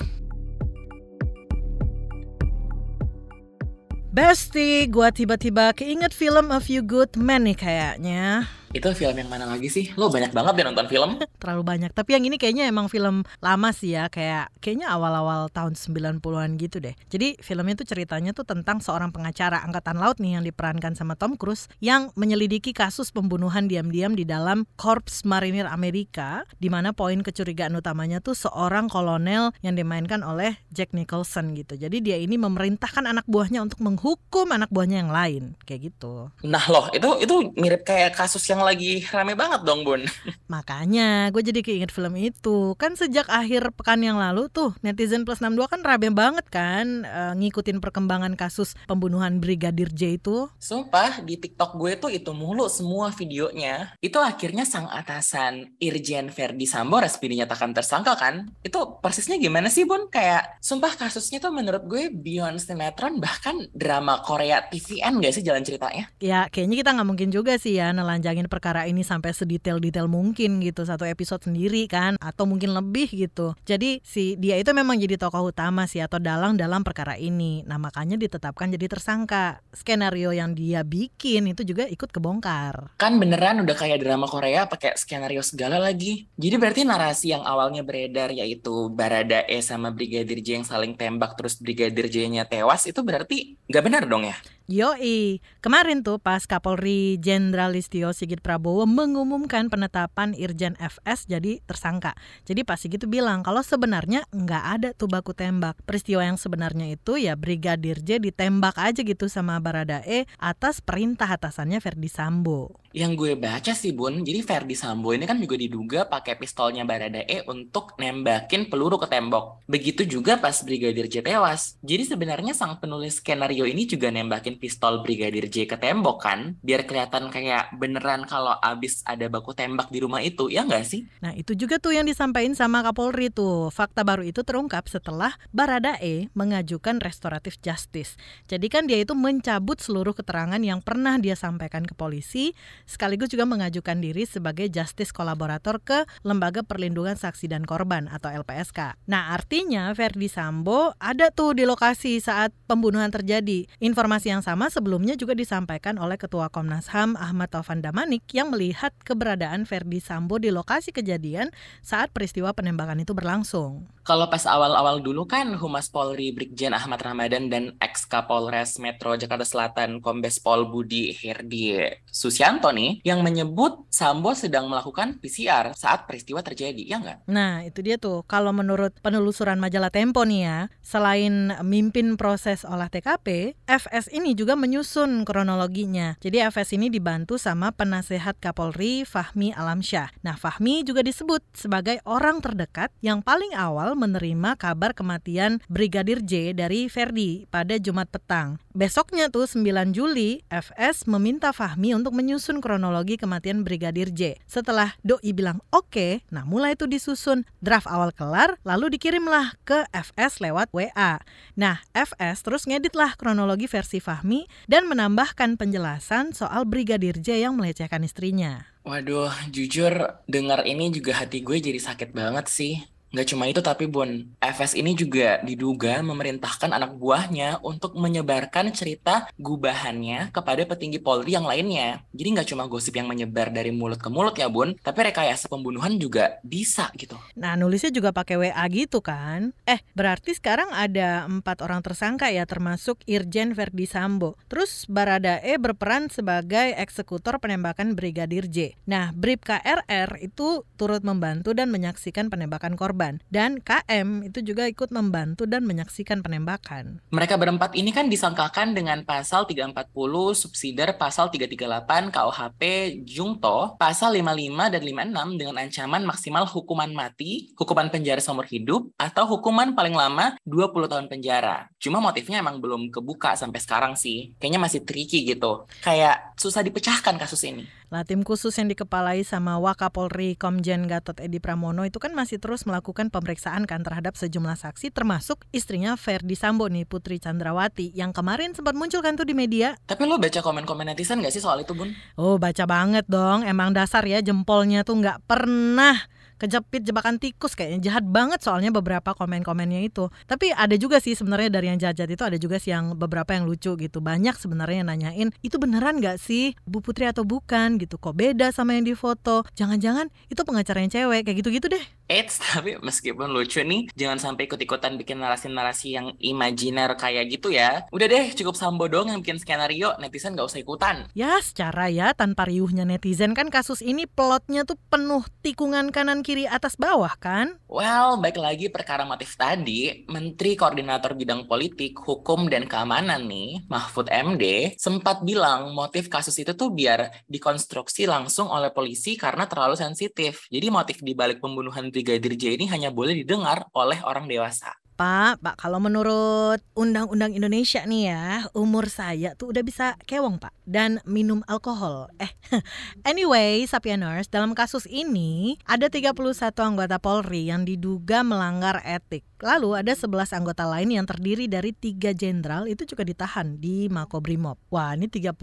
Besti, 4.17 4.89
gua 4.89 5.13
tiba-tiba 5.13 5.69
keinget 5.77 6.09
film 6.09 6.49
A 6.49 6.57
Few 6.57 6.81
Good 6.81 7.21
Men 7.21 7.45
nih 7.45 7.57
kayaknya. 7.57 8.49
Itu 8.75 8.91
film 8.91 9.15
yang 9.15 9.31
mana 9.31 9.47
lagi 9.47 9.71
sih? 9.71 9.95
Lo 9.95 10.11
banyak 10.11 10.35
banget 10.35 10.53
ya 10.59 10.63
nonton 10.67 10.87
film. 10.91 11.09
Terlalu 11.41 11.63
banyak. 11.63 11.91
Tapi 11.95 12.19
yang 12.19 12.23
ini 12.27 12.35
kayaknya 12.35 12.67
emang 12.67 12.91
film 12.91 13.23
lama 13.39 13.69
sih 13.71 13.95
ya. 13.95 14.11
Kayak 14.11 14.51
kayaknya 14.59 14.91
awal-awal 14.91 15.47
tahun 15.51 15.79
90-an 15.79 16.59
gitu 16.59 16.83
deh. 16.83 16.95
Jadi 17.07 17.39
filmnya 17.39 17.79
tuh 17.79 17.87
ceritanya 17.87 18.35
tuh 18.35 18.43
tentang 18.43 18.83
seorang 18.83 19.15
pengacara 19.15 19.63
angkatan 19.63 19.97
laut 19.97 20.19
nih 20.19 20.39
yang 20.39 20.43
diperankan 20.43 20.93
sama 20.99 21.15
Tom 21.15 21.39
Cruise 21.39 21.71
yang 21.79 22.11
menyelidiki 22.19 22.75
kasus 22.75 23.09
pembunuhan 23.15 23.71
diam-diam 23.71 24.13
di 24.13 24.27
dalam 24.27 24.67
Korps 24.75 25.23
Marinir 25.23 25.69
Amerika 25.71 26.43
di 26.59 26.67
mana 26.67 26.91
poin 26.91 27.23
kecurigaan 27.23 27.75
utamanya 27.79 28.19
tuh 28.19 28.35
seorang 28.35 28.91
kolonel 28.91 29.55
yang 29.63 29.79
dimainkan 29.79 30.21
oleh 30.21 30.59
Jack 30.73 30.91
Nicholson 30.91 31.55
gitu. 31.55 31.79
Jadi 31.79 32.03
dia 32.03 32.17
ini 32.19 32.35
memerintahkan 32.35 33.07
anak 33.07 33.25
buahnya 33.25 33.63
untuk 33.63 33.79
menghukum 33.79 34.51
anak 34.51 34.67
buahnya 34.73 35.07
yang 35.07 35.11
lain 35.13 35.43
kayak 35.63 35.93
gitu. 35.93 36.29
Nah 36.43 36.65
loh, 36.67 36.91
itu 36.91 37.07
itu 37.23 37.35
mirip 37.55 37.87
kayak 37.87 38.17
kasus 38.17 38.43
yang 38.49 38.56
yang 38.57 38.65
lagi 38.65 39.05
rame 39.13 39.37
banget 39.37 39.61
dong 39.61 39.85
Bun. 39.85 40.01
Makanya 40.53 41.29
gue 41.29 41.45
jadi 41.45 41.61
keinget 41.61 41.93
film 41.93 42.17
itu. 42.17 42.73
Kan 42.81 42.97
sejak 42.97 43.29
akhir 43.29 43.69
pekan 43.77 44.01
yang 44.01 44.17
lalu 44.17 44.49
tuh 44.49 44.73
Netizen 44.81 45.29
plus 45.29 45.37
62 45.37 45.69
kan 45.69 45.81
rame 45.85 46.09
banget 46.09 46.49
kan 46.49 47.05
uh, 47.05 47.37
Ngikutin 47.37 47.77
perkembangan 47.77 48.33
kasus 48.33 48.73
pembunuhan 48.89 49.37
Brigadir 49.37 49.93
J 49.93 50.17
itu. 50.17 50.49
Sumpah 50.57 51.21
di 51.21 51.37
TikTok 51.37 51.77
gue 51.77 52.01
tuh 52.01 52.09
itu 52.09 52.33
mulu 52.33 52.65
semua 52.65 53.13
videonya. 53.13 53.93
Itu 54.01 54.17
akhirnya 54.17 54.65
sang 54.65 54.89
atasan 54.89 55.77
Irjen 55.77 56.33
Verdi 56.33 56.65
Sambo 56.65 56.97
resmi 56.97 57.37
dinyatakan 57.37 57.77
tersangka 57.77 58.17
kan? 58.17 58.49
Itu 58.65 58.97
persisnya 58.97 59.37
gimana 59.37 59.69
sih 59.69 59.85
Bun? 59.85 60.09
Kayak 60.09 60.57
sumpah 60.65 60.97
kasusnya 60.97 61.37
tuh 61.37 61.53
menurut 61.53 61.85
gue 61.85 62.09
beyond 62.09 62.57
sinetron 62.57 63.21
Bahkan 63.21 63.77
drama 63.77 64.23
Korea 64.25 64.65
TVN 64.65 65.21
gak 65.21 65.33
sih 65.37 65.43
jalan 65.45 65.61
ceritanya? 65.61 66.09
Ya 66.17 66.49
kayaknya 66.49 66.81
kita 66.81 66.89
nggak 66.97 67.07
mungkin 67.07 67.29
juga 67.29 67.59
sih 67.61 67.77
ya 67.77 67.93
nelanjangin 67.93 68.46
perkara 68.47 68.87
ini 68.89 69.05
sampai 69.05 69.31
sedetail-detail 69.31 70.09
mungkin 70.09 70.59
gitu 70.63 70.83
satu 70.83 71.05
episode 71.05 71.45
sendiri 71.45 71.85
kan 71.85 72.17
atau 72.17 72.49
mungkin 72.49 72.73
lebih 72.73 73.11
gitu. 73.13 73.53
Jadi 73.67 74.01
si 74.03 74.35
dia 74.35 74.57
itu 74.57 74.71
memang 74.73 74.97
jadi 74.97 75.15
tokoh 75.19 75.51
utama 75.53 75.85
sih 75.85 76.01
atau 76.03 76.17
dalang 76.17 76.57
dalam 76.57 76.81
perkara 76.81 77.15
ini. 77.15 77.61
Nah 77.67 77.79
makanya 77.79 78.17
ditetapkan 78.19 78.73
jadi 78.73 78.87
tersangka. 78.89 79.61
Skenario 79.71 80.33
yang 80.33 80.57
dia 80.57 80.81
bikin 80.81 81.53
itu 81.53 81.61
juga 81.67 81.85
ikut 81.85 82.09
kebongkar. 82.09 82.97
Kan 82.97 83.21
beneran 83.21 83.61
udah 83.61 83.75
kayak 83.77 84.01
drama 84.01 84.25
Korea 84.25 84.65
pakai 84.65 84.97
skenario 84.97 85.45
segala 85.45 85.77
lagi. 85.77 86.25
Jadi 86.35 86.55
berarti 86.57 86.81
narasi 86.83 87.35
yang 87.35 87.45
awalnya 87.45 87.85
beredar 87.85 88.33
yaitu 88.33 88.89
Barada 88.89 89.45
E 89.45 89.61
sama 89.61 89.93
Brigadir 89.93 90.41
J 90.41 90.63
yang 90.63 90.67
saling 90.67 90.97
tembak 90.97 91.37
terus 91.37 91.59
Brigadir 91.61 92.09
J-nya 92.09 92.49
tewas 92.49 92.87
itu 92.89 92.99
berarti 93.05 93.59
nggak 93.69 93.83
benar 93.83 94.03
dong 94.09 94.25
ya? 94.25 94.35
Yoi, 94.67 95.39
kemarin 95.63 96.03
tuh 96.03 96.19
pas 96.19 96.43
Kapolri 96.43 97.15
Jenderal 97.23 97.71
Listio 97.71 98.11
Sigit 98.11 98.43
Prabowo 98.43 98.83
mengumumkan 98.83 99.71
penetapan 99.71 100.35
Irjen 100.35 100.75
FS 100.75 101.23
jadi 101.23 101.63
tersangka. 101.63 102.19
Jadi 102.43 102.67
Pak 102.67 102.75
Sigit 102.75 102.99
tuh 102.99 103.07
bilang 103.07 103.47
kalau 103.47 103.63
sebenarnya 103.63 104.27
nggak 104.35 104.63
ada 104.67 104.89
tuh 104.91 105.07
baku 105.07 105.31
tembak. 105.31 105.79
Peristiwa 105.87 106.19
yang 106.19 106.35
sebenarnya 106.35 106.91
itu 106.91 107.15
ya 107.15 107.39
Brigadir 107.39 108.03
J 108.03 108.19
ditembak 108.19 108.75
aja 108.75 109.07
gitu 109.07 109.31
sama 109.31 109.55
Baradae 109.63 110.27
atas 110.35 110.83
perintah 110.83 111.31
atasannya 111.31 111.79
Ferdi 111.79 112.11
Sambo. 112.11 112.75
Yang 112.97 113.13
gue 113.13 113.31
baca 113.37 113.77
sih 113.77 113.93
Bun, 113.93 114.25
jadi 114.25 114.41
Ferdi 114.41 114.73
Sambo 114.73 115.13
ini 115.13 115.29
kan 115.29 115.37
juga 115.37 115.53
diduga 115.53 116.09
pakai 116.09 116.33
pistolnya 116.33 116.81
Baradae 116.81 117.45
untuk 117.45 117.93
nembakin 118.01 118.73
peluru 118.73 118.97
ke 118.97 119.05
tembok. 119.05 119.61
Begitu 119.69 120.09
juga 120.09 120.41
pas 120.41 120.57
Brigadir 120.65 121.05
J 121.05 121.21
tewas. 121.21 121.77
Jadi 121.85 122.09
sebenarnya 122.09 122.57
sang 122.57 122.81
penulis 122.81 123.21
skenario 123.21 123.69
ini 123.69 123.85
juga 123.85 124.09
nembakin 124.09 124.57
pistol 124.57 125.05
Brigadir 125.05 125.45
J 125.45 125.69
ke 125.69 125.77
tembok 125.77 126.25
kan, 126.25 126.57
biar 126.65 126.89
kelihatan 126.89 127.29
kayak 127.29 127.77
beneran 127.77 128.25
kalau 128.25 128.57
abis 128.65 129.05
ada 129.05 129.29
baku 129.29 129.53
tembak 129.53 129.93
di 129.93 130.01
rumah 130.01 130.25
itu, 130.25 130.49
ya 130.49 130.65
nggak 130.65 130.81
sih? 130.81 131.05
Nah 131.21 131.37
itu 131.37 131.53
juga 131.53 131.77
tuh 131.77 131.93
yang 131.93 132.09
disampaikan 132.09 132.57
sama 132.57 132.81
Kapolri 132.81 133.29
tuh. 133.29 133.69
Fakta 133.69 134.01
baru 134.01 134.25
itu 134.25 134.41
terungkap 134.41 134.89
setelah 134.89 135.37
Baradae 135.53 136.33
mengajukan 136.33 136.97
restoratif 136.97 137.61
justice. 137.61 138.17
Jadi 138.49 138.73
kan 138.73 138.89
dia 138.89 138.97
itu 138.97 139.13
mencabut 139.13 139.77
seluruh 139.77 140.17
keterangan 140.17 140.57
yang 140.57 140.81
pernah 140.81 141.21
dia 141.21 141.37
sampaikan 141.37 141.85
ke 141.85 141.93
polisi, 141.93 142.57
sekaligus 142.87 143.27
juga 143.27 143.43
mengajukan 143.43 143.99
diri 143.99 144.23
sebagai 144.23 144.71
justice 144.71 145.11
kolaborator 145.11 145.83
ke 145.83 146.07
Lembaga 146.23 146.63
Perlindungan 146.63 147.19
Saksi 147.19 147.51
dan 147.51 147.67
Korban 147.67 148.07
atau 148.07 148.31
LPSK. 148.31 148.95
Nah 149.11 149.35
artinya 149.35 149.91
Verdi 149.91 150.31
Sambo 150.31 150.95
ada 150.97 151.29
tuh 151.29 151.53
di 151.53 151.67
lokasi 151.67 152.23
saat 152.23 152.55
pembunuhan 152.65 153.11
terjadi. 153.11 153.67
Informasi 153.83 154.31
yang 154.31 154.41
sama 154.41 154.71
sebelumnya 154.71 155.19
juga 155.19 155.35
disampaikan 155.35 155.99
oleh 155.99 156.15
Ketua 156.15 156.47
Komnas 156.47 156.89
HAM 156.95 157.19
Ahmad 157.19 157.51
Taufan 157.51 157.83
Damanik 157.83 158.23
yang 158.31 158.49
melihat 158.49 158.95
keberadaan 159.03 159.67
Verdi 159.67 159.99
Sambo 159.99 160.39
di 160.39 160.49
lokasi 160.49 160.95
kejadian 160.95 161.51
saat 161.83 162.15
peristiwa 162.15 162.55
penembakan 162.55 163.03
itu 163.03 163.11
berlangsung. 163.11 163.91
Kalau 164.07 164.31
pas 164.31 164.47
awal-awal 164.47 165.03
dulu 165.03 165.27
kan 165.27 165.51
Humas 165.59 165.91
Polri 165.91 166.31
Brigjen 166.31 166.71
Ahmad 166.71 167.03
Ramadan 167.03 167.51
dan 167.51 167.75
ex 167.83 168.07
Kapolres 168.07 168.79
Metro 168.79 169.11
Jakarta 169.19 169.43
Selatan 169.43 169.99
Kombes 169.99 170.39
Pol 170.39 170.63
Budi 170.71 171.11
Herdi 171.11 171.75
Susianto 172.07 172.71
nih 172.77 173.01
yang 173.01 173.25
menyebut 173.25 173.89
Sambo 173.89 174.37
sedang 174.37 174.69
melakukan 174.69 175.17
PCR 175.17 175.73
saat 175.73 176.05
peristiwa 176.05 176.45
terjadi, 176.45 176.85
ya 176.85 177.01
nggak? 177.01 177.25
Nah 177.25 177.65
itu 177.65 177.81
dia 177.81 177.97
tuh 177.97 178.21
kalau 178.29 178.53
menurut 178.53 178.93
penelusuran 179.01 179.57
majalah 179.57 179.89
Tempo 179.89 180.21
nih 180.21 180.41
ya, 180.45 180.59
selain 180.85 181.57
mimpin 181.65 182.13
proses 182.13 182.61
olah 182.61 182.93
TKP, 182.93 183.57
FS 183.65 184.13
ini 184.13 184.37
juga 184.37 184.53
menyusun 184.53 185.25
kronologinya. 185.25 186.19
Jadi 186.21 186.45
FS 186.45 186.77
ini 186.77 186.93
dibantu 186.93 187.41
sama 187.41 187.73
penasehat 187.73 188.37
Kapolri 188.37 189.01
Fahmi 189.07 189.55
Alamsyah. 189.57 190.13
Nah, 190.21 190.37
Fahmi 190.37 190.85
juga 190.85 191.01
disebut 191.01 191.41
sebagai 191.57 191.97
orang 192.05 192.43
terdekat 192.43 192.93
yang 193.01 193.25
paling 193.25 193.57
awal 193.57 193.97
menerima 193.97 194.59
kabar 194.59 194.93
kematian 194.93 195.63
Brigadir 195.71 196.21
J 196.21 196.53
dari 196.53 196.85
Verdi 196.91 197.49
pada 197.49 197.79
Jumat 197.81 198.11
petang. 198.11 198.61
Besoknya 198.77 199.33
tuh 199.33 199.49
9 199.49 199.89
Juli, 199.89 200.45
FS 200.53 201.09
meminta 201.09 201.49
Fahmi 201.49 201.97
untuk 201.97 202.13
menyusun 202.13 202.56
kronologi 202.59 203.15
kematian 203.15 203.61
Brigadir 203.61 204.09
J. 204.13 204.41
Setelah 204.49 204.97
Doi 205.05 205.31
bilang 205.31 205.61
oke, 205.69 205.89
okay, 205.91 206.11
nah 206.33 206.43
mulai 206.43 206.73
itu 206.75 206.89
disusun. 206.89 207.47
Draft 207.63 207.87
awal 207.89 208.13
kelar, 208.13 208.57
lalu 208.65 208.93
dikirimlah 208.97 209.57
ke 209.67 209.85
FS 209.93 210.39
lewat 210.41 210.69
WA. 210.71 211.21
Nah, 211.55 211.83
FS 211.91 212.41
terus 212.45 212.65
ngeditlah 212.65 213.17
kronologi 213.17 213.65
versi 213.65 214.01
Fahmi 214.01 214.45
dan 214.65 214.85
menambahkan 214.85 215.55
penjelasan 215.55 216.31
soal 216.31 216.65
Brigadir 216.67 217.17
J 217.19 217.45
yang 217.45 217.57
melecehkan 217.57 218.01
istrinya. 218.01 218.67
Waduh, 218.87 219.35
jujur 219.51 219.91
dengar 220.31 220.63
ini 220.63 220.87
juga 220.87 221.19
hati 221.19 221.43
gue 221.43 221.59
jadi 221.59 221.75
sakit 221.75 222.15
banget 222.15 222.47
sih. 222.47 222.79
Nggak 223.07 223.27
cuma 223.31 223.47
itu 223.47 223.63
tapi 223.63 223.87
Bun, 223.87 224.35
FS 224.43 224.75
ini 224.75 224.91
juga 224.91 225.39
diduga 225.39 226.03
memerintahkan 226.03 226.75
anak 226.75 226.99
buahnya 226.99 227.63
untuk 227.63 227.95
menyebarkan 227.95 228.75
cerita 228.75 229.31
gubahannya 229.39 230.27
kepada 230.35 230.67
petinggi 230.67 230.99
Polri 230.99 231.39
yang 231.39 231.47
lainnya. 231.47 232.03
Jadi 232.11 232.27
nggak 232.35 232.47
cuma 232.51 232.67
gosip 232.67 232.99
yang 232.99 233.07
menyebar 233.07 233.47
dari 233.47 233.71
mulut 233.71 234.03
ke 234.03 234.11
mulut 234.11 234.35
ya 234.35 234.51
Bun, 234.51 234.75
tapi 234.83 235.07
rekayasa 235.07 235.47
pembunuhan 235.47 235.95
juga 235.95 236.43
bisa 236.43 236.91
gitu. 236.99 237.15
Nah 237.39 237.55
nulisnya 237.55 237.95
juga 237.95 238.11
pakai 238.11 238.35
WA 238.35 238.65
gitu 238.67 238.99
kan. 238.99 239.55
Eh 239.63 239.79
berarti 239.95 240.35
sekarang 240.35 240.67
ada 240.75 241.23
empat 241.31 241.63
orang 241.63 241.79
tersangka 241.79 242.27
ya 242.27 242.43
termasuk 242.43 242.99
Irjen 243.07 243.55
Verdi 243.55 243.87
Sambo. 243.87 244.35
Terus 244.51 244.83
Baradae 244.91 245.55
berperan 245.55 246.11
sebagai 246.11 246.75
eksekutor 246.75 247.39
penembakan 247.39 247.95
Brigadir 247.95 248.51
J. 248.51 248.75
Nah 248.83 249.15
Brib 249.15 249.47
KRR 249.47 250.19
itu 250.19 250.67
turut 250.75 251.07
membantu 251.07 251.55
dan 251.55 251.71
menyaksikan 251.71 252.27
penembakan 252.27 252.75
korban 252.75 252.96
korban. 252.97 253.21
Dan 253.29 253.61
KM 253.61 254.25
itu 254.25 254.41
juga 254.41 254.65
ikut 254.65 254.89
membantu 254.89 255.45
dan 255.45 255.63
menyaksikan 255.69 256.25
penembakan. 256.25 256.97
Mereka 257.13 257.37
berempat 257.37 257.77
ini 257.77 257.93
kan 257.93 258.09
disangkakan 258.09 258.73
dengan 258.73 259.05
pasal 259.05 259.45
340 259.45 259.93
subsidiar 260.33 260.97
pasal 260.97 261.29
338 261.29 262.09
KUHP 262.09 262.61
Jungto, 263.05 263.77
pasal 263.77 264.17
55 264.17 264.73
dan 264.73 264.81
56 264.81 265.37
dengan 265.37 265.55
ancaman 265.61 266.01
maksimal 266.09 266.43
hukuman 266.49 266.89
mati, 266.89 267.53
hukuman 267.53 267.93
penjara 267.93 268.17
seumur 268.17 268.49
hidup, 268.49 268.89
atau 268.97 269.29
hukuman 269.37 269.77
paling 269.77 269.93
lama 269.93 270.33
20 270.49 270.89
tahun 270.89 271.05
penjara. 271.05 271.69
Cuma 271.77 272.01
motifnya 272.01 272.41
emang 272.41 272.57
belum 272.57 272.89
kebuka 272.89 273.37
sampai 273.37 273.61
sekarang 273.61 273.93
sih. 273.93 274.33
Kayaknya 274.41 274.61
masih 274.65 274.81
tricky 274.81 275.21
gitu. 275.27 275.69
Kayak 275.85 276.33
susah 276.39 276.65
dipecahkan 276.65 277.15
kasus 277.21 277.45
ini. 277.45 277.69
Lah 277.87 278.03
tim 278.03 278.19
khusus 278.19 278.51
yang 278.59 278.67
dikepalai 278.67 279.23
sama 279.23 279.55
Wakapolri 279.63 280.35
Komjen 280.35 280.91
Gatot 280.91 281.23
Edi 281.23 281.39
Pramono 281.39 281.87
itu 281.87 282.03
kan 282.03 282.11
masih 282.11 282.35
terus 282.35 282.67
melakukan 282.67 283.07
pemeriksaan 283.07 283.63
kan 283.63 283.79
terhadap 283.79 284.19
sejumlah 284.19 284.59
saksi 284.59 284.91
termasuk 284.91 285.47
istrinya 285.55 285.95
Ferdi 285.95 286.35
Sambo 286.35 286.67
nih 286.67 286.83
Putri 286.83 287.15
Chandrawati 287.15 287.95
yang 287.95 288.11
kemarin 288.11 288.51
sempat 288.51 288.75
muncul 288.75 288.99
kan 288.99 289.15
tuh 289.15 289.23
di 289.23 289.31
media. 289.31 289.79
Tapi 289.87 290.03
lo 290.03 290.19
baca 290.19 290.43
komen-komen 290.43 290.91
netizen 290.91 291.23
gak 291.23 291.31
sih 291.31 291.39
soal 291.39 291.63
itu 291.63 291.71
Bun? 291.71 291.95
Oh 292.19 292.35
baca 292.35 292.67
banget 292.67 293.07
dong, 293.07 293.47
emang 293.47 293.71
dasar 293.71 294.03
ya 294.03 294.19
jempolnya 294.19 294.83
tuh 294.83 294.99
nggak 294.99 295.23
pernah 295.23 295.95
kejepit 296.37 296.85
jebakan 296.85 297.17
tikus 297.17 297.53
kayaknya. 297.53 297.93
Jahat 297.93 298.05
banget 298.05 298.41
soalnya 298.41 298.69
beberapa 298.69 299.13
komen-komennya 299.13 299.85
itu. 299.85 300.09
Tapi 300.25 300.53
ada 300.53 300.73
juga 300.77 301.01
sih 301.01 301.17
sebenarnya 301.17 301.49
dari 301.49 301.69
yang 301.73 301.79
jahat 301.81 302.09
itu 302.09 302.23
ada 302.23 302.37
juga 302.37 302.57
sih 302.57 302.73
yang 302.73 302.97
beberapa 302.97 303.33
yang 303.33 303.49
lucu 303.49 303.73
gitu. 303.77 303.99
Banyak 304.01 304.37
sebenarnya 304.37 304.85
yang 304.85 304.89
nanyain 304.89 305.29
itu 305.41 305.55
beneran 305.57 305.99
gak 305.99 306.21
sih? 306.21 306.53
Bu 306.67 306.79
Putri 306.85 307.09
atau 307.09 307.25
bukan? 307.25 307.77
gitu. 307.77 307.95
Kok 307.99 308.15
beda 308.17 308.49
sama 308.51 308.75
yang 308.75 308.85
di 308.87 308.95
foto? 308.97 309.43
Jangan-jangan 309.55 310.09
itu 310.27 310.41
pengacara 310.41 310.83
yang 310.83 310.91
cewek 310.91 311.21
kayak 311.27 311.37
gitu-gitu 311.43 311.67
deh. 311.71 311.83
Eits, 312.07 312.39
tapi 312.43 312.79
meskipun 312.79 313.31
lucu 313.31 313.59
nih, 313.61 313.91
jangan 313.93 314.17
sampai 314.17 314.47
ikut-ikutan 314.47 314.95
bikin 314.95 315.19
narasi-narasi 315.19 315.87
yang 315.99 316.07
imajiner 316.23 316.95
kayak 316.95 317.27
gitu 317.27 317.51
ya. 317.51 317.83
Udah 317.91 318.07
deh, 318.07 318.31
cukup 318.31 318.55
Sambo 318.55 318.87
dong 318.87 319.11
yang 319.11 319.19
bikin 319.19 319.37
skenario, 319.37 319.93
netizen 319.99 320.39
gak 320.39 320.47
usah 320.47 320.63
ikutan. 320.63 320.95
Ya, 321.13 321.35
secara 321.43 321.91
ya, 321.91 322.15
tanpa 322.15 322.47
riuhnya 322.47 322.87
netizen. 322.87 323.35
Kan 323.35 323.51
kasus 323.51 323.83
ini 323.83 324.07
plotnya 324.07 324.63
tuh 324.63 324.79
penuh 324.87 325.27
tikungan 325.43 325.91
kanan 325.91 326.23
kiri 326.27 326.43
atas 326.43 326.75
bawah 326.75 327.15
kan? 327.15 327.55
Well, 327.71 328.19
baik 328.19 328.35
lagi 328.35 328.67
perkara 328.67 329.07
motif 329.07 329.39
tadi, 329.39 330.03
Menteri 330.11 330.59
Koordinator 330.59 331.15
Bidang 331.15 331.47
Politik, 331.47 331.95
Hukum, 332.03 332.51
dan 332.51 332.67
Keamanan 332.67 333.23
nih, 333.31 333.63
Mahfud 333.71 334.11
MD, 334.11 334.75
sempat 334.75 335.23
bilang 335.23 335.71
motif 335.71 336.11
kasus 336.11 336.35
itu 336.35 336.51
tuh 336.51 336.75
biar 336.75 337.23
dikonstruksi 337.31 338.03
langsung 338.11 338.51
oleh 338.51 338.75
polisi 338.75 339.15
karena 339.15 339.47
terlalu 339.47 339.79
sensitif. 339.79 340.51
Jadi 340.51 340.67
motif 340.67 340.99
dibalik 340.99 341.39
pembunuhan 341.39 341.87
Brigadir 341.87 342.35
J 342.35 342.59
ini 342.59 342.67
hanya 342.67 342.91
boleh 342.91 343.15
didengar 343.15 343.63
oleh 343.71 344.03
orang 344.03 344.27
dewasa. 344.27 344.75
Pak, 344.97 345.45
Pak, 345.45 345.61
kalau 345.61 345.77
menurut 345.77 346.57
Undang-Undang 346.73 347.37
Indonesia 347.37 347.85
nih 347.85 348.09
ya, 348.09 348.49
umur 348.57 348.89
saya 348.89 349.37
tuh 349.37 349.53
udah 349.53 349.61
bisa 349.61 349.93
kewong, 350.09 350.41
Pak. 350.41 350.49
Dan 350.65 350.97
minum 351.05 351.45
alkohol. 351.45 352.09
Eh, 352.17 352.33
anyway, 353.13 353.61
Sapieners, 353.69 354.25
dalam 354.25 354.57
kasus 354.57 354.89
ini 354.89 355.61
ada 355.69 355.93
31 355.93 356.17
anggota 356.57 356.97
Polri 356.97 357.45
yang 357.45 357.61
diduga 357.61 358.25
melanggar 358.25 358.81
etik. 358.81 359.21
Lalu 359.37 359.85
ada 359.85 359.93
11 359.93 360.33
anggota 360.33 360.65
lain 360.65 360.89
yang 360.97 361.05
terdiri 361.05 361.45
dari 361.45 361.69
tiga 361.73 362.09
jenderal 362.11 362.65
itu 362.65 362.89
juga 362.89 363.05
ditahan 363.05 363.61
di 363.61 363.85
Makobrimob. 363.87 364.57
Wah 364.73 364.97
ini 364.97 365.05
31 365.05 365.37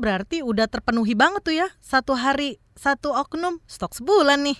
berarti 0.00 0.40
udah 0.40 0.64
terpenuhi 0.64 1.12
banget 1.12 1.42
tuh 1.44 1.56
ya 1.56 1.68
satu 1.82 2.16
hari 2.16 2.56
satu 2.78 3.10
oknum 3.10 3.58
stok 3.66 3.98
sebulan 3.98 4.38
nih. 4.46 4.58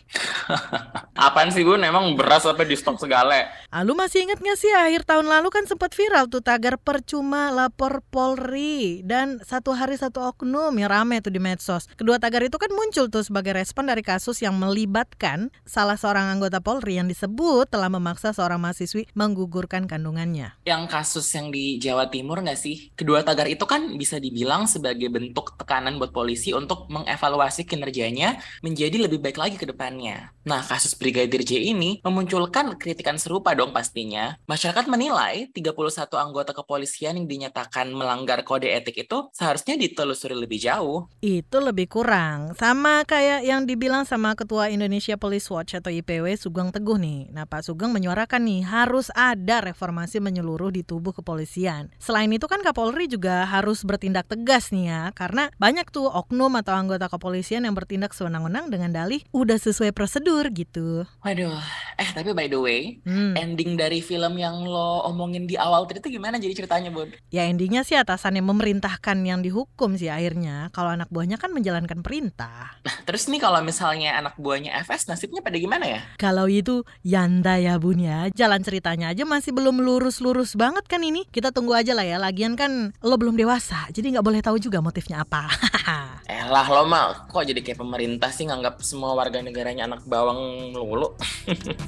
Apaan 1.30 1.54
sih 1.54 1.62
bun? 1.62 1.78
Emang 1.86 2.18
beras 2.18 2.42
apa 2.50 2.66
di 2.66 2.74
stok 2.74 2.98
segala? 2.98 3.46
Ah, 3.70 3.86
lu 3.86 3.94
masih 3.94 4.26
inget 4.26 4.42
gak 4.42 4.58
sih 4.58 4.74
akhir 4.74 5.06
tahun 5.06 5.30
lalu 5.30 5.54
kan 5.54 5.64
sempat 5.70 5.94
viral 5.94 6.26
tuh 6.26 6.42
tagar 6.42 6.76
percuma 6.82 7.54
lapor 7.54 8.02
Polri 8.10 9.06
dan 9.06 9.38
satu 9.46 9.70
hari 9.78 9.94
satu 9.94 10.34
oknum 10.34 10.74
yang 10.74 10.90
rame 10.90 11.22
tuh 11.22 11.30
di 11.30 11.38
medsos. 11.38 11.86
Kedua 11.94 12.18
tagar 12.18 12.42
itu 12.42 12.58
kan 12.58 12.74
muncul 12.74 13.06
tuh 13.06 13.22
sebagai 13.22 13.54
respon 13.54 13.86
dari 13.86 14.02
kasus 14.02 14.42
yang 14.42 14.58
melibatkan 14.58 15.54
salah 15.62 15.94
seorang 15.94 16.26
anggota 16.34 16.58
Polri 16.58 16.98
yang 16.98 17.06
disebut 17.06 17.70
telah 17.70 17.86
memaksa 17.86 18.34
seorang 18.34 18.57
mahasiswi 18.62 19.10
menggugurkan 19.18 19.90
kandungannya. 19.90 20.54
Yang 20.68 20.82
kasus 20.86 21.26
yang 21.34 21.50
di 21.50 21.82
Jawa 21.82 22.06
Timur 22.12 22.38
nggak 22.44 22.60
sih? 22.60 22.94
Kedua 22.94 23.26
tagar 23.26 23.50
itu 23.50 23.66
kan 23.66 23.96
bisa 23.98 24.22
dibilang 24.22 24.70
sebagai 24.70 25.10
bentuk 25.10 25.58
tekanan 25.58 25.98
buat 25.98 26.14
polisi 26.14 26.54
untuk 26.54 26.86
mengevaluasi 26.92 27.66
kinerja 27.66 27.88
kinerjanya 27.88 28.38
menjadi 28.60 29.08
lebih 29.08 29.18
baik 29.24 29.40
lagi 29.40 29.56
ke 29.56 29.64
depannya. 29.64 30.30
Nah, 30.44 30.60
kasus 30.64 30.96
Brigadir 30.96 31.44
J 31.44 31.72
ini 31.72 32.00
memunculkan 32.04 32.76
kritikan 32.80 33.16
serupa 33.16 33.52
dong 33.52 33.72
pastinya. 33.72 34.36
Masyarakat 34.48 34.88
menilai 34.88 35.48
31 35.52 36.16
anggota 36.16 36.52
kepolisian 36.52 37.16
yang 37.16 37.28
dinyatakan 37.28 37.92
melanggar 37.92 38.44
kode 38.44 38.68
etik 38.68 39.08
itu 39.08 39.28
seharusnya 39.32 39.76
ditelusuri 39.76 40.36
lebih 40.36 40.56
jauh. 40.56 41.08
Itu 41.20 41.60
lebih 41.60 41.88
kurang. 41.88 42.56
Sama 42.56 43.04
kayak 43.04 43.44
yang 43.44 43.68
dibilang 43.68 44.08
sama 44.08 44.32
Ketua 44.36 44.72
Indonesia 44.72 45.16
Police 45.20 45.48
Watch 45.52 45.76
atau 45.76 45.92
IPW 45.92 46.32
Sugeng 46.36 46.72
Teguh 46.72 46.96
nih. 46.96 47.28
Nah, 47.32 47.44
Pak 47.44 47.68
Sugeng 47.68 47.92
menyuarakan 47.92 48.47
nih 48.48 48.64
harus 48.64 49.12
ada 49.12 49.60
reformasi 49.60 50.24
menyeluruh 50.24 50.72
di 50.72 50.80
tubuh 50.80 51.12
kepolisian. 51.12 51.92
Selain 52.00 52.32
itu 52.32 52.48
kan 52.48 52.64
Kapolri 52.64 53.04
juga 53.04 53.44
harus 53.44 53.84
bertindak 53.84 54.24
tegas 54.24 54.72
nih 54.72 54.88
ya, 54.88 55.02
karena 55.12 55.52
banyak 55.60 55.92
tuh 55.92 56.08
oknum 56.08 56.56
atau 56.56 56.72
anggota 56.72 57.12
kepolisian 57.12 57.68
yang 57.68 57.76
bertindak 57.76 58.16
sewenang-wenang 58.16 58.72
dengan 58.72 58.96
dalih 58.96 59.20
udah 59.36 59.60
sesuai 59.60 59.92
prosedur 59.92 60.48
gitu. 60.56 61.04
Waduh, 61.20 61.60
eh 61.98 62.10
tapi 62.14 62.30
by 62.30 62.46
the 62.46 62.60
way, 62.62 63.02
hmm. 63.02 63.34
ending 63.34 63.74
dari 63.74 63.98
film 63.98 64.38
yang 64.38 64.62
lo 64.62 65.02
omongin 65.10 65.50
di 65.50 65.58
awal 65.58 65.82
tadi 65.90 65.98
itu 65.98 66.14
gimana 66.14 66.38
jadi 66.38 66.54
ceritanya, 66.54 66.94
Bun? 66.94 67.10
Ya 67.34 67.50
endingnya 67.50 67.82
sih 67.82 67.98
atasan 67.98 68.38
yang 68.38 68.46
memerintahkan 68.46 69.18
yang 69.26 69.42
dihukum 69.42 69.98
sih 69.98 70.06
akhirnya. 70.06 70.70
Kalau 70.70 70.94
anak 70.94 71.10
buahnya 71.10 71.42
kan 71.42 71.50
menjalankan 71.50 72.06
perintah. 72.06 72.78
Nah, 72.86 72.96
terus 73.02 73.26
nih 73.26 73.42
kalau 73.42 73.58
misalnya 73.66 74.14
anak 74.14 74.38
buahnya 74.38 74.78
FS 74.86 75.10
nasibnya 75.10 75.42
pada 75.42 75.58
gimana 75.58 75.90
ya? 75.90 76.00
Kalau 76.22 76.46
itu 76.46 76.86
Yanda 77.02 77.58
ya 77.58 77.74
Bun 77.82 77.98
ya, 77.98 78.30
jalan 78.30 78.62
ceritanya 78.62 79.10
aja 79.10 79.26
masih 79.26 79.50
belum 79.50 79.82
lurus-lurus 79.82 80.54
banget 80.54 80.86
kan 80.86 81.02
ini. 81.02 81.26
Kita 81.34 81.50
tunggu 81.50 81.74
aja 81.74 81.98
lah 81.98 82.06
ya, 82.06 82.22
lagian 82.22 82.54
kan 82.54 82.94
lo 83.02 83.18
belum 83.18 83.34
dewasa, 83.34 83.90
jadi 83.90 84.14
nggak 84.14 84.26
boleh 84.26 84.38
tahu 84.38 84.62
juga 84.62 84.78
motifnya 84.78 85.26
apa. 85.26 85.50
eh 86.30 86.46
lah 86.46 86.66
lo 86.70 86.86
mah, 86.86 87.26
kok 87.26 87.42
jadi 87.42 87.58
kayak 87.58 87.82
pemerintah 87.82 88.30
sih 88.30 88.46
nganggap 88.46 88.78
semua 88.86 89.18
warga 89.18 89.42
negaranya 89.42 89.90
anak 89.90 90.06
bawang 90.06 90.70
lulu. 90.78 91.18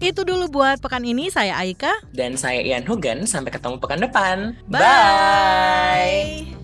Itu 0.00 0.24
dulu 0.24 0.48
buat 0.48 0.80
pekan 0.80 1.04
ini 1.04 1.28
saya 1.28 1.60
Aika 1.60 1.92
dan 2.16 2.40
saya 2.40 2.64
Ian 2.64 2.88
Hugan 2.88 3.28
sampai 3.28 3.52
ketemu 3.52 3.76
pekan 3.76 4.00
depan. 4.00 4.36
Bye. 4.64 4.80
Bye. 4.80 6.59